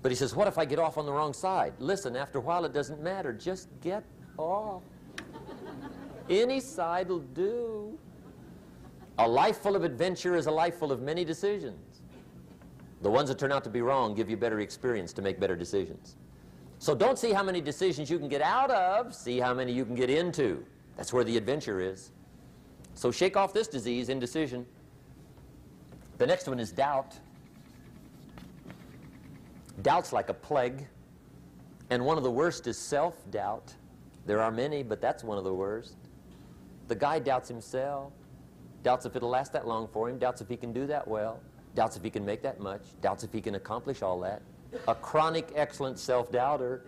But 0.00 0.10
he 0.10 0.16
says, 0.16 0.34
what 0.34 0.48
if 0.48 0.56
I 0.56 0.64
get 0.64 0.78
off 0.78 0.96
on 0.96 1.04
the 1.04 1.12
wrong 1.12 1.34
side? 1.34 1.74
Listen, 1.80 2.16
after 2.16 2.38
a 2.38 2.40
while 2.40 2.64
it 2.64 2.72
doesn't 2.72 3.02
matter. 3.02 3.30
Just 3.30 3.68
get 3.82 4.04
off. 4.38 4.80
Any 6.28 6.60
side 6.60 7.08
will 7.08 7.20
do. 7.20 7.98
A 9.18 9.28
life 9.28 9.58
full 9.58 9.76
of 9.76 9.84
adventure 9.84 10.34
is 10.36 10.46
a 10.46 10.50
life 10.50 10.78
full 10.78 10.92
of 10.92 11.02
many 11.02 11.24
decisions. 11.24 12.00
The 13.02 13.10
ones 13.10 13.28
that 13.28 13.38
turn 13.38 13.52
out 13.52 13.64
to 13.64 13.70
be 13.70 13.82
wrong 13.82 14.14
give 14.14 14.30
you 14.30 14.36
better 14.36 14.60
experience 14.60 15.12
to 15.14 15.22
make 15.22 15.38
better 15.40 15.56
decisions. 15.56 16.16
So 16.78 16.94
don't 16.94 17.18
see 17.18 17.32
how 17.32 17.42
many 17.42 17.60
decisions 17.60 18.10
you 18.10 18.18
can 18.18 18.28
get 18.28 18.42
out 18.42 18.70
of, 18.70 19.14
see 19.14 19.38
how 19.38 19.54
many 19.54 19.72
you 19.72 19.84
can 19.84 19.94
get 19.94 20.10
into. 20.10 20.64
That's 20.96 21.12
where 21.12 21.24
the 21.24 21.36
adventure 21.36 21.80
is. 21.80 22.10
So 22.94 23.10
shake 23.10 23.36
off 23.36 23.52
this 23.52 23.68
disease, 23.68 24.08
indecision. 24.08 24.66
The 26.18 26.26
next 26.26 26.46
one 26.46 26.60
is 26.60 26.72
doubt. 26.72 27.14
Doubt's 29.82 30.12
like 30.12 30.28
a 30.28 30.34
plague. 30.34 30.86
And 31.90 32.04
one 32.04 32.16
of 32.16 32.24
the 32.24 32.30
worst 32.30 32.66
is 32.66 32.78
self-doubt. 32.78 33.74
There 34.26 34.40
are 34.40 34.50
many, 34.50 34.82
but 34.82 35.00
that's 35.00 35.24
one 35.24 35.38
of 35.38 35.44
the 35.44 35.54
worst. 35.54 35.96
The 36.92 36.98
guy 36.98 37.20
doubts 37.20 37.48
himself. 37.48 38.12
Doubts 38.82 39.06
if 39.06 39.16
it'll 39.16 39.30
last 39.30 39.54
that 39.54 39.66
long 39.66 39.88
for 39.88 40.10
him. 40.10 40.18
Doubts 40.18 40.42
if 40.42 40.48
he 40.50 40.58
can 40.58 40.74
do 40.74 40.86
that 40.88 41.08
well. 41.08 41.40
Doubts 41.74 41.96
if 41.96 42.04
he 42.04 42.10
can 42.10 42.22
make 42.22 42.42
that 42.42 42.60
much. 42.60 42.82
Doubts 43.00 43.24
if 43.24 43.32
he 43.32 43.40
can 43.40 43.54
accomplish 43.54 44.02
all 44.02 44.20
that. 44.20 44.42
A 44.88 44.94
chronic, 44.94 45.48
excellent 45.54 45.98
self-doubter. 45.98 46.84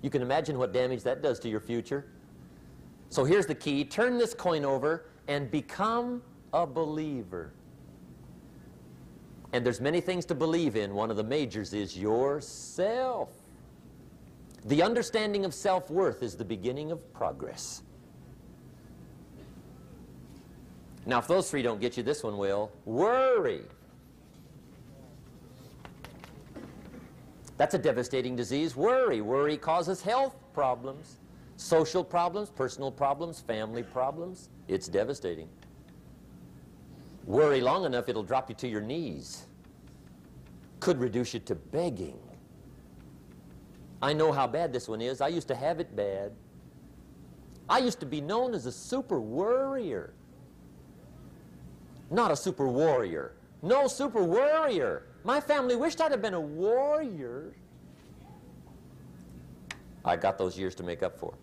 You 0.00 0.10
can 0.10 0.22
imagine 0.22 0.58
what 0.58 0.72
damage 0.72 1.02
that 1.02 1.22
does 1.22 1.40
to 1.40 1.48
your 1.48 1.58
future. 1.58 2.06
So 3.08 3.24
here's 3.24 3.46
the 3.46 3.54
key. 3.56 3.84
Turn 3.84 4.16
this 4.16 4.32
coin 4.32 4.64
over 4.64 5.06
and 5.26 5.50
become 5.50 6.22
a 6.52 6.64
believer. 6.64 7.52
And 9.52 9.66
there's 9.66 9.80
many 9.80 10.00
things 10.00 10.24
to 10.26 10.36
believe 10.36 10.76
in. 10.76 10.94
One 10.94 11.10
of 11.10 11.16
the 11.16 11.24
majors 11.24 11.72
is 11.72 11.98
yourself. 11.98 13.30
The 14.66 14.84
understanding 14.84 15.44
of 15.44 15.52
self-worth 15.52 16.22
is 16.22 16.36
the 16.36 16.44
beginning 16.44 16.92
of 16.92 17.12
progress. 17.12 17.82
Now, 21.06 21.20
if 21.20 21.28
those 21.28 21.48
three 21.48 21.62
don't 21.62 21.80
get 21.80 21.96
you, 21.96 22.02
this 22.02 22.24
one 22.24 22.36
will. 22.36 22.72
Worry. 22.84 23.62
That's 27.56 27.74
a 27.74 27.78
devastating 27.78 28.34
disease. 28.34 28.74
Worry. 28.76 29.20
Worry 29.20 29.56
causes 29.56 30.02
health 30.02 30.34
problems, 30.52 31.18
social 31.56 32.02
problems, 32.02 32.50
personal 32.50 32.90
problems, 32.90 33.40
family 33.40 33.84
problems. 33.84 34.50
It's 34.66 34.88
devastating. 34.88 35.48
Worry 37.24 37.60
long 37.60 37.84
enough, 37.84 38.08
it'll 38.08 38.22
drop 38.22 38.48
you 38.48 38.54
to 38.56 38.68
your 38.68 38.80
knees. 38.80 39.46
Could 40.80 40.98
reduce 41.00 41.34
you 41.34 41.40
to 41.40 41.54
begging. 41.54 42.18
I 44.02 44.12
know 44.12 44.32
how 44.32 44.46
bad 44.46 44.72
this 44.72 44.88
one 44.88 45.00
is. 45.00 45.20
I 45.20 45.28
used 45.28 45.48
to 45.48 45.54
have 45.54 45.80
it 45.80 45.94
bad. 45.96 46.32
I 47.68 47.78
used 47.78 47.98
to 48.00 48.06
be 48.06 48.20
known 48.20 48.54
as 48.54 48.66
a 48.66 48.72
super 48.72 49.20
worrier. 49.20 50.12
Not 52.10 52.30
a 52.30 52.36
super 52.36 52.68
warrior. 52.68 53.32
No 53.62 53.88
super 53.88 54.22
warrior. 54.22 55.04
My 55.24 55.40
family 55.40 55.76
wished 55.76 56.00
I'd 56.00 56.12
have 56.12 56.22
been 56.22 56.34
a 56.34 56.40
warrior. 56.40 57.52
I 60.04 60.16
got 60.16 60.38
those 60.38 60.56
years 60.56 60.74
to 60.76 60.82
make 60.84 61.02
up 61.02 61.18
for. 61.18 61.34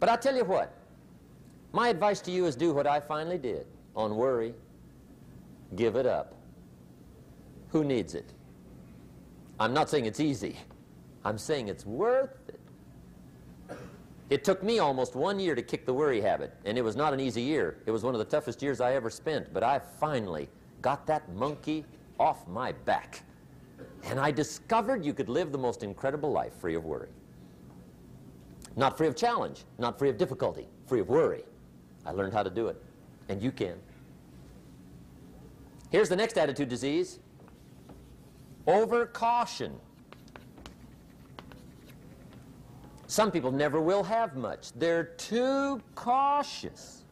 But 0.00 0.08
I'll 0.08 0.18
tell 0.18 0.34
you 0.34 0.44
what. 0.44 0.72
My 1.72 1.88
advice 1.88 2.20
to 2.22 2.30
you 2.30 2.46
is 2.46 2.56
do 2.56 2.72
what 2.72 2.86
I 2.86 3.00
finally 3.00 3.38
did 3.38 3.66
on 3.94 4.16
worry. 4.16 4.54
Give 5.76 5.96
it 5.96 6.06
up. 6.06 6.34
Who 7.70 7.84
needs 7.84 8.14
it? 8.14 8.32
I'm 9.58 9.74
not 9.74 9.90
saying 9.90 10.06
it's 10.06 10.20
easy. 10.20 10.56
I'm 11.24 11.38
saying 11.38 11.68
it's 11.68 11.84
worth 11.84 12.38
it. 14.30 14.44
Took 14.44 14.62
me 14.62 14.78
almost 14.78 15.14
one 15.14 15.38
year 15.38 15.54
to 15.54 15.62
kick 15.62 15.86
the 15.86 15.94
worry 15.94 16.20
habit, 16.20 16.54
and 16.64 16.76
it 16.76 16.82
was 16.82 16.96
not 16.96 17.12
an 17.12 17.20
easy 17.20 17.42
year. 17.42 17.78
It 17.86 17.90
was 17.90 18.02
one 18.02 18.14
of 18.14 18.18
the 18.18 18.24
toughest 18.24 18.62
years 18.62 18.80
I 18.80 18.94
ever 18.94 19.10
spent, 19.10 19.52
but 19.52 19.62
I 19.62 19.78
finally 19.78 20.48
got 20.82 21.06
that 21.06 21.32
monkey 21.34 21.84
off 22.18 22.46
my 22.48 22.72
back. 22.72 23.22
And 24.04 24.20
I 24.20 24.30
discovered 24.30 25.04
you 25.04 25.14
could 25.14 25.28
live 25.28 25.52
the 25.52 25.58
most 25.58 25.82
incredible 25.82 26.30
life 26.30 26.54
free 26.60 26.74
of 26.74 26.84
worry. 26.84 27.08
Not 28.76 28.98
free 28.98 29.06
of 29.06 29.16
challenge, 29.16 29.64
not 29.78 29.98
free 29.98 30.08
of 30.08 30.18
difficulty, 30.18 30.66
free 30.86 31.00
of 31.00 31.08
worry. 31.08 31.44
I 32.04 32.10
learned 32.10 32.32
how 32.32 32.42
to 32.42 32.50
do 32.50 32.68
it, 32.68 32.82
and 33.28 33.42
you 33.42 33.50
can. 33.50 33.76
Here's 35.90 36.08
the 36.08 36.16
next 36.16 36.36
attitude 36.36 36.68
disease 36.68 37.20
over 38.66 39.06
caution. 39.06 39.78
Some 43.14 43.30
people 43.30 43.52
never 43.52 43.80
will 43.80 44.02
have 44.02 44.34
much. 44.34 44.72
They're 44.72 45.04
too 45.04 45.80
cautious. 45.94 47.04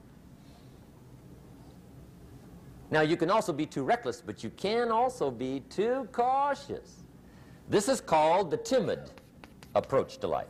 Now, 2.91 3.03
you 3.03 3.17
can 3.17 3.31
also 3.31 3.53
be 3.53 3.67
too 3.67 3.85
reckless, 3.85 4.21
but 4.21 4.43
you 4.43 4.51
can 4.51 4.91
also 4.91 5.31
be 5.31 5.61
too 5.71 6.09
cautious. 6.11 7.05
This 7.69 7.89
is 7.89 8.01
called 8.01 8.51
the 8.51 8.57
timid 8.57 9.13
approach 9.77 10.19
to 10.19 10.27
life. 10.27 10.49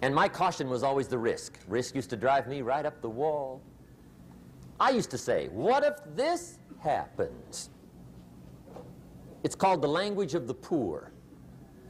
And 0.00 0.14
my 0.14 0.28
caution 0.28 0.70
was 0.70 0.84
always 0.84 1.08
the 1.08 1.18
risk. 1.18 1.58
Risk 1.66 1.96
used 1.96 2.10
to 2.10 2.16
drive 2.16 2.46
me 2.46 2.62
right 2.62 2.86
up 2.86 3.02
the 3.02 3.10
wall. 3.10 3.60
I 4.78 4.90
used 4.90 5.10
to 5.10 5.18
say, 5.18 5.48
what 5.48 5.82
if 5.82 5.96
this 6.14 6.60
happens? 6.78 7.70
It's 9.42 9.54
called 9.54 9.82
the 9.82 9.88
language 9.88 10.34
of 10.34 10.46
the 10.46 10.54
poor. 10.54 11.12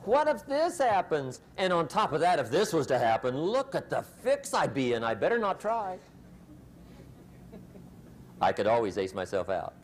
What 0.05 0.29
if 0.29 0.47
this 0.47 0.79
happens? 0.79 1.41
And 1.57 1.73
on 1.73 1.89
top 1.89 2.13
of 2.13 2.21
that, 2.21 2.39
if 2.39 2.51
this 2.51 2.73
was 2.73 2.87
to 2.89 2.99
happen, 2.99 3.37
look 3.37 3.75
at 3.75 3.91
the 3.91 4.03
fix 4.03 4.55
I'd 4.55 4.75
be 4.75 4.95
in. 4.95 5.05
I 5.05 5.15
better 5.15 5.39
not 5.39 5.61
try. 5.61 5.99
I 8.41 8.53
could 8.53 8.67
always 8.67 8.97
ace 8.97 9.15
myself 9.15 9.49
out. 9.49 9.75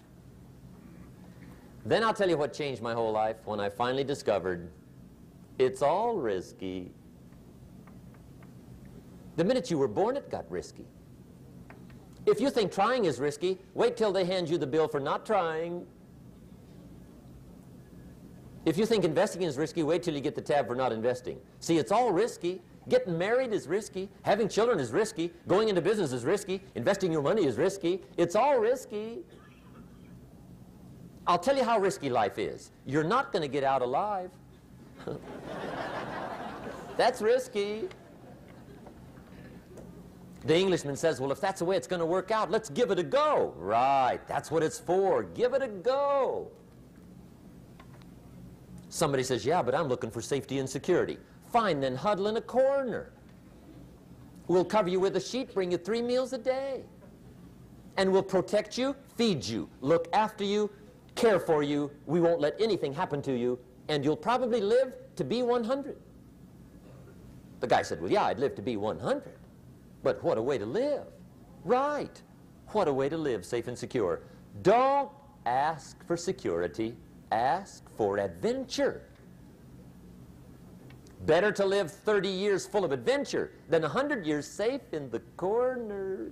Then 1.84 2.02
I'll 2.02 2.14
tell 2.14 2.28
you 2.28 2.38
what 2.38 2.52
changed 2.52 2.80
my 2.80 2.94
whole 2.94 3.12
life 3.12 3.36
when 3.44 3.60
I 3.60 3.68
finally 3.68 4.04
discovered 4.04 4.70
it's 5.58 5.82
all 5.82 6.16
risky. 6.16 6.90
The 9.36 9.44
minute 9.44 9.70
you 9.70 9.78
were 9.78 9.88
born, 9.88 10.16
it 10.16 10.30
got 10.30 10.50
risky. 10.50 10.86
If 12.26 12.40
you 12.40 12.50
think 12.50 12.72
trying 12.72 13.04
is 13.04 13.20
risky, 13.20 13.58
wait 13.74 13.96
till 13.96 14.12
they 14.12 14.24
hand 14.24 14.48
you 14.48 14.56
the 14.56 14.66
bill 14.66 14.88
for 14.88 15.00
not 15.00 15.26
trying. 15.26 15.86
If 18.64 18.78
you 18.78 18.86
think 18.86 19.04
investing 19.04 19.42
is 19.42 19.58
risky, 19.58 19.82
wait 19.82 20.02
till 20.02 20.14
you 20.14 20.20
get 20.20 20.34
the 20.34 20.40
tab 20.40 20.66
for 20.66 20.74
not 20.74 20.92
investing. 20.92 21.38
See, 21.60 21.76
it's 21.76 21.92
all 21.92 22.12
risky. 22.12 22.62
Getting 22.88 23.16
married 23.18 23.52
is 23.52 23.66
risky. 23.66 24.08
Having 24.22 24.48
children 24.48 24.80
is 24.80 24.90
risky. 24.90 25.32
Going 25.46 25.68
into 25.68 25.82
business 25.82 26.12
is 26.12 26.24
risky. 26.24 26.62
Investing 26.74 27.12
your 27.12 27.22
money 27.22 27.44
is 27.44 27.56
risky. 27.56 28.02
It's 28.16 28.34
all 28.34 28.58
risky. 28.58 29.20
I'll 31.26 31.38
tell 31.38 31.56
you 31.56 31.64
how 31.64 31.78
risky 31.78 32.10
life 32.10 32.38
is. 32.38 32.70
You're 32.86 33.04
not 33.04 33.32
going 33.32 33.42
to 33.42 33.48
get 33.48 33.64
out 33.64 33.82
alive. 33.82 34.30
That's 36.96 37.20
risky. 37.20 37.88
The 40.44 40.56
Englishman 40.56 40.96
says, 40.96 41.20
well, 41.20 41.32
if 41.32 41.40
that's 41.40 41.60
the 41.60 41.64
way 41.64 41.74
it's 41.74 41.86
going 41.86 42.00
to 42.00 42.06
work 42.06 42.30
out, 42.30 42.50
let's 42.50 42.68
give 42.68 42.90
it 42.90 42.98
a 42.98 43.02
go. 43.02 43.54
Right, 43.56 44.20
that's 44.28 44.50
what 44.50 44.62
it's 44.62 44.78
for. 44.78 45.22
Give 45.22 45.54
it 45.54 45.62
a 45.62 45.68
go. 45.68 46.50
Somebody 48.94 49.24
says, 49.24 49.44
yeah, 49.44 49.60
but 49.60 49.74
I'm 49.74 49.88
looking 49.88 50.08
for 50.08 50.22
safety 50.22 50.60
and 50.60 50.70
security. 50.70 51.18
Fine, 51.50 51.80
then 51.80 51.96
huddle 51.96 52.28
in 52.28 52.36
a 52.36 52.40
corner. 52.40 53.10
We'll 54.46 54.64
cover 54.64 54.88
you 54.88 55.00
with 55.00 55.16
a 55.16 55.20
sheet, 55.20 55.52
bring 55.52 55.72
you 55.72 55.78
three 55.78 56.00
meals 56.00 56.32
a 56.32 56.38
day. 56.38 56.84
And 57.96 58.12
we'll 58.12 58.22
protect 58.22 58.78
you, 58.78 58.94
feed 59.16 59.44
you, 59.44 59.68
look 59.80 60.06
after 60.12 60.44
you, 60.44 60.70
care 61.16 61.40
for 61.40 61.64
you. 61.64 61.90
We 62.06 62.20
won't 62.20 62.40
let 62.40 62.54
anything 62.60 62.92
happen 62.92 63.20
to 63.22 63.36
you, 63.36 63.58
and 63.88 64.04
you'll 64.04 64.16
probably 64.16 64.60
live 64.60 64.92
to 65.16 65.24
be 65.24 65.42
100. 65.42 65.96
The 67.58 67.66
guy 67.66 67.82
said, 67.82 68.00
well, 68.00 68.12
yeah, 68.12 68.26
I'd 68.26 68.38
live 68.38 68.54
to 68.54 68.62
be 68.62 68.76
100. 68.76 69.24
But 70.04 70.22
what 70.22 70.38
a 70.38 70.42
way 70.42 70.56
to 70.56 70.66
live. 70.66 71.06
Right. 71.64 72.22
What 72.68 72.86
a 72.86 72.92
way 72.92 73.08
to 73.08 73.18
live 73.18 73.44
safe 73.44 73.66
and 73.66 73.76
secure. 73.76 74.20
Don't 74.62 75.10
ask 75.46 76.06
for 76.06 76.16
security. 76.16 76.94
Ask 77.32 77.84
for 77.96 78.18
adventure. 78.18 79.02
Better 81.26 81.50
to 81.52 81.64
live 81.64 81.90
30 81.90 82.28
years 82.28 82.66
full 82.66 82.84
of 82.84 82.92
adventure 82.92 83.52
than 83.68 83.82
100 83.82 84.26
years 84.26 84.46
safe 84.46 84.82
in 84.92 85.08
the 85.10 85.20
corner. 85.36 86.28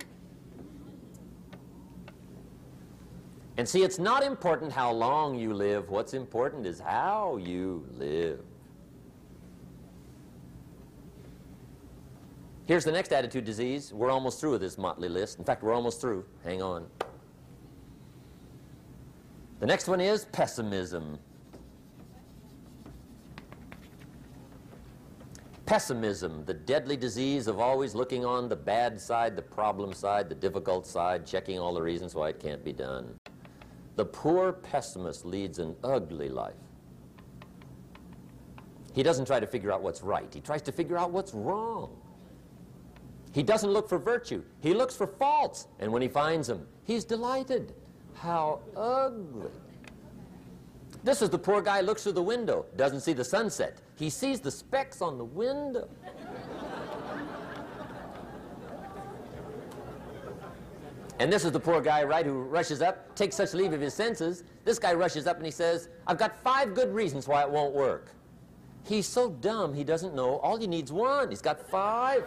And 3.57 3.67
see, 3.67 3.83
it's 3.83 3.99
not 3.99 4.23
important 4.23 4.71
how 4.71 4.91
long 4.91 5.35
you 5.35 5.53
live. 5.53 5.89
What's 5.89 6.13
important 6.13 6.65
is 6.65 6.79
how 6.79 7.37
you 7.37 7.87
live. 7.93 8.39
Here's 12.65 12.85
the 12.85 12.91
next 12.91 13.11
attitude 13.11 13.45
disease. 13.45 13.93
We're 13.93 14.09
almost 14.09 14.39
through 14.39 14.51
with 14.51 14.61
this 14.61 14.77
motley 14.77 15.09
list. 15.09 15.37
In 15.37 15.45
fact, 15.45 15.63
we're 15.63 15.73
almost 15.73 15.99
through. 15.99 16.25
Hang 16.43 16.61
on. 16.61 16.87
The 19.63 19.67
next 19.67 19.87
one 19.87 20.01
is 20.01 20.25
pessimism. 20.25 21.17
Pessimism, 25.65 26.43
the 26.43 26.53
deadly 26.53 26.97
disease 26.97 27.47
of 27.47 27.61
always 27.61 27.95
looking 27.95 28.25
on 28.25 28.49
the 28.49 28.57
bad 28.57 28.99
side, 28.99 29.37
the 29.37 29.41
problem 29.41 29.93
side, 29.93 30.27
the 30.27 30.35
difficult 30.35 30.85
side, 30.85 31.25
checking 31.25 31.59
all 31.59 31.73
the 31.73 31.81
reasons 31.81 32.13
why 32.13 32.27
it 32.27 32.41
can't 32.41 32.61
be 32.61 32.73
done. 32.73 33.15
The 33.95 34.03
poor 34.03 34.51
pessimist 34.51 35.23
leads 35.25 35.59
an 35.59 35.77
ugly 35.81 36.27
life. 36.27 36.55
He 38.93 39.01
doesn't 39.01 39.27
try 39.27 39.39
to 39.39 39.47
figure 39.47 39.71
out 39.71 39.81
what's 39.81 40.01
right. 40.01 40.27
He 40.33 40.41
tries 40.41 40.61
to 40.63 40.73
figure 40.73 40.97
out 40.97 41.11
what's 41.11 41.33
wrong. 41.33 41.95
He 43.31 43.43
doesn't 43.43 43.71
look 43.71 43.87
for 43.87 43.97
virtue. 43.97 44.43
He 44.59 44.73
looks 44.73 44.93
for 44.93 45.07
faults. 45.07 45.67
And 45.79 45.89
when 45.89 46.01
he 46.01 46.09
finds 46.09 46.49
them, 46.49 46.67
he's 46.83 47.05
delighted. 47.05 47.73
How 48.15 48.59
ugly. 48.75 49.49
This 51.03 51.21
is 51.21 51.29
the 51.29 51.37
poor 51.37 51.61
guy 51.61 51.81
looks 51.81 52.03
through 52.03 52.13
the 52.13 52.23
window, 52.23 52.65
doesn't 52.77 53.01
see 53.01 53.13
the 53.13 53.25
sunset. 53.25 53.77
He 53.95 54.09
sees 54.09 54.39
the 54.39 54.51
specks 54.51 55.01
on 55.01 55.17
the 55.17 55.25
window. 55.25 55.89
And 61.19 61.31
this 61.31 61.45
is 61.45 61.51
the 61.51 61.59
poor 61.59 61.79
guy, 61.81 62.03
right, 62.03 62.25
who 62.25 62.43
rushes 62.43 62.81
up, 62.81 63.15
takes 63.15 63.35
such 63.35 63.53
leave 63.53 63.71
of 63.73 63.81
his 63.81 63.93
senses. 63.93 64.43
This 64.65 64.79
guy 64.79 64.93
rushes 64.93 65.27
up 65.27 65.37
and 65.37 65.45
he 65.45 65.51
says, 65.51 65.89
I've 66.07 66.17
got 66.17 66.35
five 66.41 66.73
good 66.73 66.93
reasons 66.93 67.27
why 67.27 67.43
it 67.43 67.49
won't 67.49 67.73
work. 67.73 68.11
He's 68.85 69.07
so 69.07 69.29
dumb 69.29 69.73
he 69.73 69.83
doesn't 69.83 70.13
know 70.13 70.37
all 70.39 70.57
he 70.57 70.67
needs 70.67 70.91
one. 70.91 71.29
He's 71.29 71.41
got 71.41 71.59
five. 71.69 72.25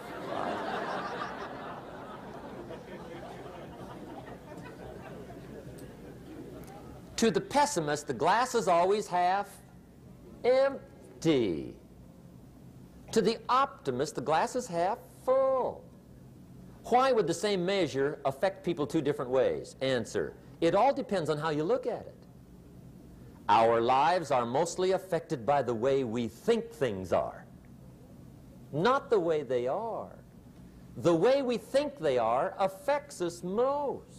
To 7.16 7.31
the 7.31 7.40
pessimist, 7.40 8.07
the 8.07 8.14
glass 8.14 8.55
is 8.55 8.68
always 8.68 9.07
half 9.07 9.48
empty. 10.44 11.74
To 13.12 13.22
the 13.22 13.38
optimist, 13.48 14.14
the 14.16 14.20
glass 14.20 14.55
is 14.55 14.66
half 14.66 14.98
full. 15.24 15.83
Why 16.85 17.12
would 17.12 17.26
the 17.26 17.35
same 17.35 17.64
measure 17.64 18.20
affect 18.24 18.64
people 18.64 18.87
two 18.87 19.00
different 19.00 19.31
ways? 19.31 19.76
Answer, 19.81 20.35
it 20.61 20.74
all 20.74 20.92
depends 20.92 21.31
on 21.31 21.38
how 21.38 21.50
you 21.50 21.64
look 21.64 21.87
at 21.87 22.02
it. 22.07 22.14
Our 23.48 23.81
lives 23.81 24.31
are 24.31 24.44
mostly 24.44 24.92
affected 24.92 25.46
by 25.46 25.62
the 25.62 25.74
way 25.74 26.05
we 26.05 26.29
think 26.29 26.70
things 26.70 27.12
are, 27.12 27.46
not 28.72 29.09
the 29.09 29.18
way 29.18 29.42
they 29.42 29.66
are. 29.66 30.16
The 30.98 31.14
way 31.14 31.42
we 31.42 31.59
think 31.59 31.98
they 31.98 32.18
are 32.18 32.55
affects 32.59 33.20
us 33.20 33.42
most. 33.42 34.15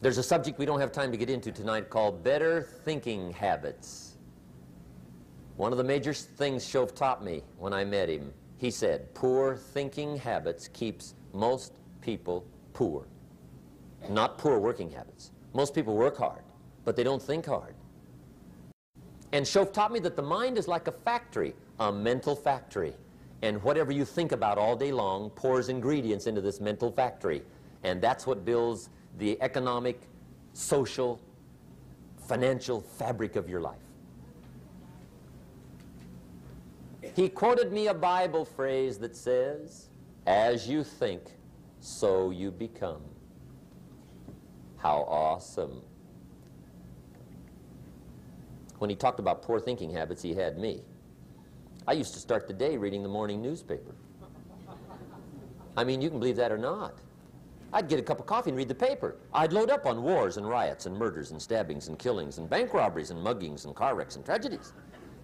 There's 0.00 0.18
a 0.18 0.22
subject 0.22 0.60
we 0.60 0.66
don't 0.66 0.78
have 0.78 0.92
time 0.92 1.10
to 1.10 1.18
get 1.18 1.28
into 1.28 1.50
tonight 1.50 1.90
called 1.90 2.22
better 2.22 2.62
thinking 2.84 3.32
habits. 3.32 4.16
One 5.56 5.72
of 5.72 5.78
the 5.78 5.84
major 5.84 6.14
things 6.14 6.64
Shoaff 6.64 6.94
taught 6.94 7.24
me 7.24 7.42
when 7.58 7.72
I 7.72 7.84
met 7.84 8.08
him, 8.08 8.32
he 8.58 8.70
said, 8.70 9.12
poor 9.12 9.56
thinking 9.56 10.16
habits 10.16 10.68
keeps 10.68 11.14
most 11.32 11.72
people 12.00 12.46
poor. 12.74 13.08
Not 14.08 14.38
poor 14.38 14.60
working 14.60 14.88
habits. 14.88 15.32
Most 15.52 15.74
people 15.74 15.96
work 15.96 16.16
hard, 16.16 16.42
but 16.84 16.94
they 16.94 17.02
don't 17.02 17.20
think 17.20 17.44
hard. 17.44 17.74
And 19.32 19.44
Shoaff 19.44 19.72
taught 19.72 19.90
me 19.90 19.98
that 20.00 20.14
the 20.14 20.22
mind 20.22 20.58
is 20.58 20.68
like 20.68 20.86
a 20.86 20.92
factory, 20.92 21.56
a 21.80 21.90
mental 21.90 22.36
factory. 22.36 22.94
And 23.42 23.60
whatever 23.64 23.90
you 23.90 24.04
think 24.04 24.30
about 24.30 24.58
all 24.58 24.76
day 24.76 24.92
long 24.92 25.30
pours 25.30 25.68
ingredients 25.68 26.28
into 26.28 26.40
this 26.40 26.60
mental 26.60 26.92
factory. 26.92 27.42
And 27.82 28.00
that's 28.00 28.28
what 28.28 28.44
builds 28.44 28.90
the 29.16 29.40
economic, 29.40 30.00
social, 30.52 31.20
financial 32.26 32.80
fabric 32.80 33.36
of 33.36 33.48
your 33.48 33.60
life. 33.60 33.78
He 37.16 37.28
quoted 37.28 37.72
me 37.72 37.88
a 37.88 37.94
Bible 37.94 38.44
phrase 38.44 38.98
that 38.98 39.16
says, 39.16 39.88
as 40.26 40.68
you 40.68 40.84
think, 40.84 41.22
so 41.80 42.30
you 42.30 42.50
become. 42.50 43.02
How 44.76 44.98
awesome. 45.08 45.82
When 48.78 48.90
he 48.90 48.94
talked 48.94 49.18
about 49.18 49.42
poor 49.42 49.58
thinking 49.58 49.90
habits, 49.90 50.22
he 50.22 50.34
had 50.34 50.58
me. 50.58 50.82
I 51.86 51.92
used 51.92 52.14
to 52.14 52.20
start 52.20 52.46
the 52.46 52.52
day 52.52 52.76
reading 52.76 53.02
the 53.02 53.08
morning 53.08 53.40
newspaper. 53.40 53.94
I 55.76 55.84
mean, 55.84 56.00
you 56.00 56.10
can 56.10 56.18
believe 56.18 56.36
that 56.36 56.52
or 56.52 56.58
not. 56.58 56.98
I'd 57.72 57.88
get 57.88 57.98
a 57.98 58.02
cup 58.02 58.18
of 58.18 58.26
coffee 58.26 58.50
and 58.50 58.56
read 58.56 58.68
the 58.68 58.74
paper. 58.74 59.16
I'd 59.34 59.52
load 59.52 59.70
up 59.70 59.84
on 59.84 60.02
wars 60.02 60.38
and 60.38 60.48
riots 60.48 60.86
and 60.86 60.96
murders 60.96 61.32
and 61.32 61.40
stabbings 61.40 61.88
and 61.88 61.98
killings 61.98 62.38
and 62.38 62.48
bank 62.48 62.72
robberies 62.72 63.10
and 63.10 63.24
muggings 63.24 63.66
and 63.66 63.74
car 63.74 63.94
wrecks 63.94 64.16
and 64.16 64.24
tragedies. 64.24 64.72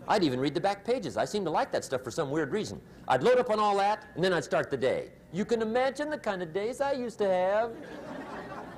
I'd 0.07 0.23
even 0.23 0.39
read 0.39 0.53
the 0.53 0.61
back 0.61 0.85
pages. 0.85 1.17
I 1.17 1.25
seem 1.25 1.45
to 1.45 1.51
like 1.51 1.73
that 1.73 1.85
stuff 1.85 2.05
for 2.05 2.11
some 2.11 2.31
weird 2.31 2.53
reason. 2.53 2.81
I'd 3.09 3.23
load 3.23 3.39
up 3.39 3.49
on 3.49 3.59
all 3.59 3.77
that, 3.79 4.05
and 4.15 4.23
then 4.23 4.35
I'd 4.35 4.45
start 4.45 4.71
the 4.71 4.77
day. 4.77 5.13
You 5.33 5.47
can 5.47 5.63
imagine 5.63 6.11
the 6.11 6.19
kind 6.19 6.43
of 6.43 6.53
days 6.53 6.83
I 6.83 6.93
used 6.93 7.17
to 7.19 7.29
have. 7.29 7.73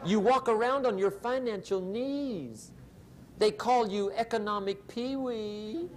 You 0.05 0.21
walk 0.21 0.49
around 0.49 0.87
on 0.87 0.97
your 0.99 1.11
financial 1.11 1.81
knees. 1.81 2.71
They 3.39 3.51
call 3.51 3.89
you 3.89 4.13
economic 4.13 4.87
peewee. 4.87 5.89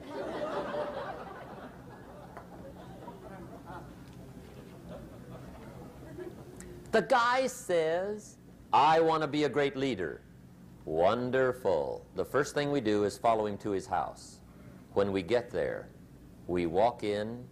The 6.92 7.02
guy 7.02 7.48
says, 7.48 8.38
I 8.74 9.00
want 9.00 9.22
to 9.22 9.28
be 9.28 9.44
a 9.44 9.50
great 9.50 9.76
leader. 9.76 10.22
Wonderful. 10.86 12.06
The 12.16 12.26
first 12.26 12.56
thing 12.56 12.72
we 12.72 12.82
do 12.82 13.04
is 13.04 13.18
follow 13.18 13.46
him 13.46 13.58
to 13.60 13.72
his 13.72 13.86
house. 13.86 14.40
When 14.94 15.12
we 15.12 15.22
get 15.22 15.52
there, 15.52 15.90
we 16.48 16.66
walk 16.66 17.04
in 17.04 17.44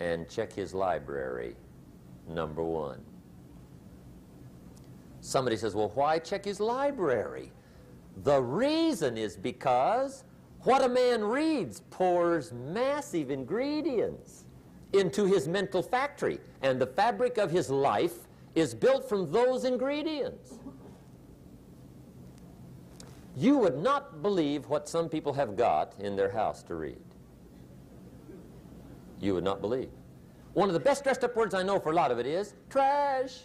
and 0.00 0.28
check 0.28 0.52
his 0.52 0.74
library, 0.74 1.56
number 2.28 2.62
one. 2.62 3.00
Somebody 5.20 5.56
says, 5.56 5.74
well, 5.74 5.90
why 5.94 6.18
check 6.18 6.44
his 6.44 6.60
library? 6.60 7.50
The 8.22 8.40
reason 8.40 9.16
is 9.16 9.36
because 9.36 10.24
what 10.60 10.84
a 10.84 10.88
man 10.88 11.24
reads 11.24 11.80
pours 11.90 12.52
massive 12.52 13.30
ingredients 13.30 14.44
into 14.92 15.24
his 15.24 15.48
mental 15.48 15.82
factory, 15.82 16.38
and 16.62 16.80
the 16.80 16.86
fabric 16.86 17.38
of 17.38 17.50
his 17.50 17.70
life 17.70 18.23
is 18.54 18.74
built 18.74 19.08
from 19.08 19.30
those 19.30 19.64
ingredients. 19.64 20.58
You 23.36 23.58
would 23.58 23.78
not 23.78 24.22
believe 24.22 24.68
what 24.68 24.88
some 24.88 25.08
people 25.08 25.32
have 25.32 25.56
got 25.56 25.94
in 25.98 26.14
their 26.14 26.30
house 26.30 26.62
to 26.64 26.76
read. 26.76 27.02
You 29.20 29.34
would 29.34 29.44
not 29.44 29.60
believe. 29.60 29.90
One 30.52 30.68
of 30.68 30.74
the 30.74 30.80
best 30.80 31.02
dressed 31.02 31.24
up 31.24 31.34
words 31.34 31.52
I 31.52 31.64
know 31.64 31.80
for 31.80 31.90
a 31.90 31.94
lot 31.94 32.12
of 32.12 32.18
it 32.20 32.26
is 32.26 32.54
trash. 32.70 33.40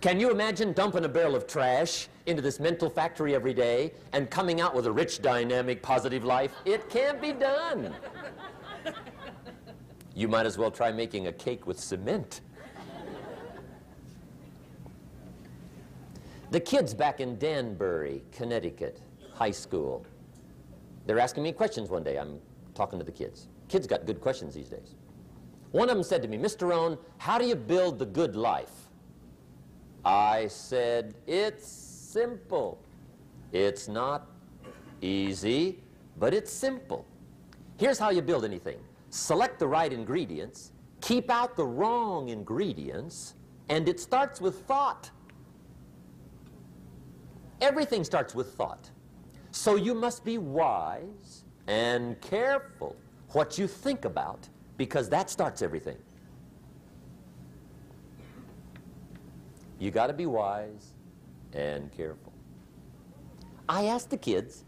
Can 0.00 0.18
you 0.18 0.30
imagine 0.30 0.72
dumping 0.72 1.04
a 1.04 1.08
barrel 1.08 1.36
of 1.36 1.46
trash 1.46 2.08
into 2.26 2.40
this 2.40 2.58
mental 2.58 2.88
factory 2.88 3.34
every 3.34 3.52
day 3.52 3.92
and 4.12 4.30
coming 4.30 4.60
out 4.60 4.74
with 4.74 4.86
a 4.86 4.92
rich, 4.92 5.20
dynamic, 5.20 5.82
positive 5.82 6.24
life? 6.24 6.52
It 6.64 6.88
can't 6.88 7.20
be 7.20 7.32
done. 7.32 7.94
You 10.14 10.28
might 10.28 10.46
as 10.46 10.58
well 10.58 10.70
try 10.70 10.92
making 10.92 11.26
a 11.26 11.32
cake 11.32 11.66
with 11.66 11.78
cement. 11.78 12.40
The 16.52 16.60
kids 16.60 16.92
back 16.92 17.20
in 17.20 17.38
Danbury, 17.38 18.22
Connecticut, 18.30 19.00
high 19.32 19.52
school, 19.52 20.04
they're 21.06 21.18
asking 21.18 21.44
me 21.44 21.52
questions 21.52 21.88
one 21.88 22.04
day. 22.04 22.18
I'm 22.18 22.40
talking 22.74 22.98
to 22.98 23.04
the 23.06 23.10
kids. 23.10 23.48
Kids 23.68 23.86
got 23.86 24.04
good 24.04 24.20
questions 24.20 24.52
these 24.52 24.68
days. 24.68 24.96
One 25.70 25.88
of 25.88 25.96
them 25.96 26.04
said 26.04 26.20
to 26.20 26.28
me, 26.28 26.36
Mr. 26.36 26.68
Rohn, 26.68 26.98
how 27.16 27.38
do 27.38 27.46
you 27.46 27.56
build 27.56 27.98
the 27.98 28.04
good 28.04 28.36
life? 28.36 28.90
I 30.04 30.46
said, 30.48 31.14
it's 31.26 31.66
simple. 31.66 32.84
It's 33.52 33.88
not 33.88 34.26
easy, 35.00 35.78
but 36.18 36.34
it's 36.34 36.52
simple. 36.52 37.06
Here's 37.78 37.98
how 37.98 38.10
you 38.10 38.20
build 38.20 38.44
anything. 38.44 38.76
Select 39.08 39.58
the 39.58 39.68
right 39.68 39.90
ingredients, 39.90 40.72
keep 41.00 41.30
out 41.30 41.56
the 41.56 41.64
wrong 41.64 42.28
ingredients, 42.28 43.36
and 43.70 43.88
it 43.88 43.98
starts 43.98 44.38
with 44.38 44.66
thought. 44.66 45.10
Everything 47.62 48.02
starts 48.02 48.34
with 48.34 48.54
thought. 48.54 48.90
So 49.52 49.76
you 49.76 49.94
must 49.94 50.24
be 50.24 50.36
wise 50.36 51.44
and 51.68 52.20
careful 52.20 52.96
what 53.28 53.56
you 53.56 53.68
think 53.68 54.04
about 54.04 54.48
because 54.76 55.08
that 55.10 55.30
starts 55.30 55.62
everything. 55.62 55.96
You 59.78 59.92
got 59.92 60.08
to 60.08 60.12
be 60.12 60.26
wise 60.26 60.94
and 61.52 61.90
careful. 61.92 62.32
I 63.68 63.84
asked 63.84 64.10
the 64.10 64.16
kids, 64.16 64.64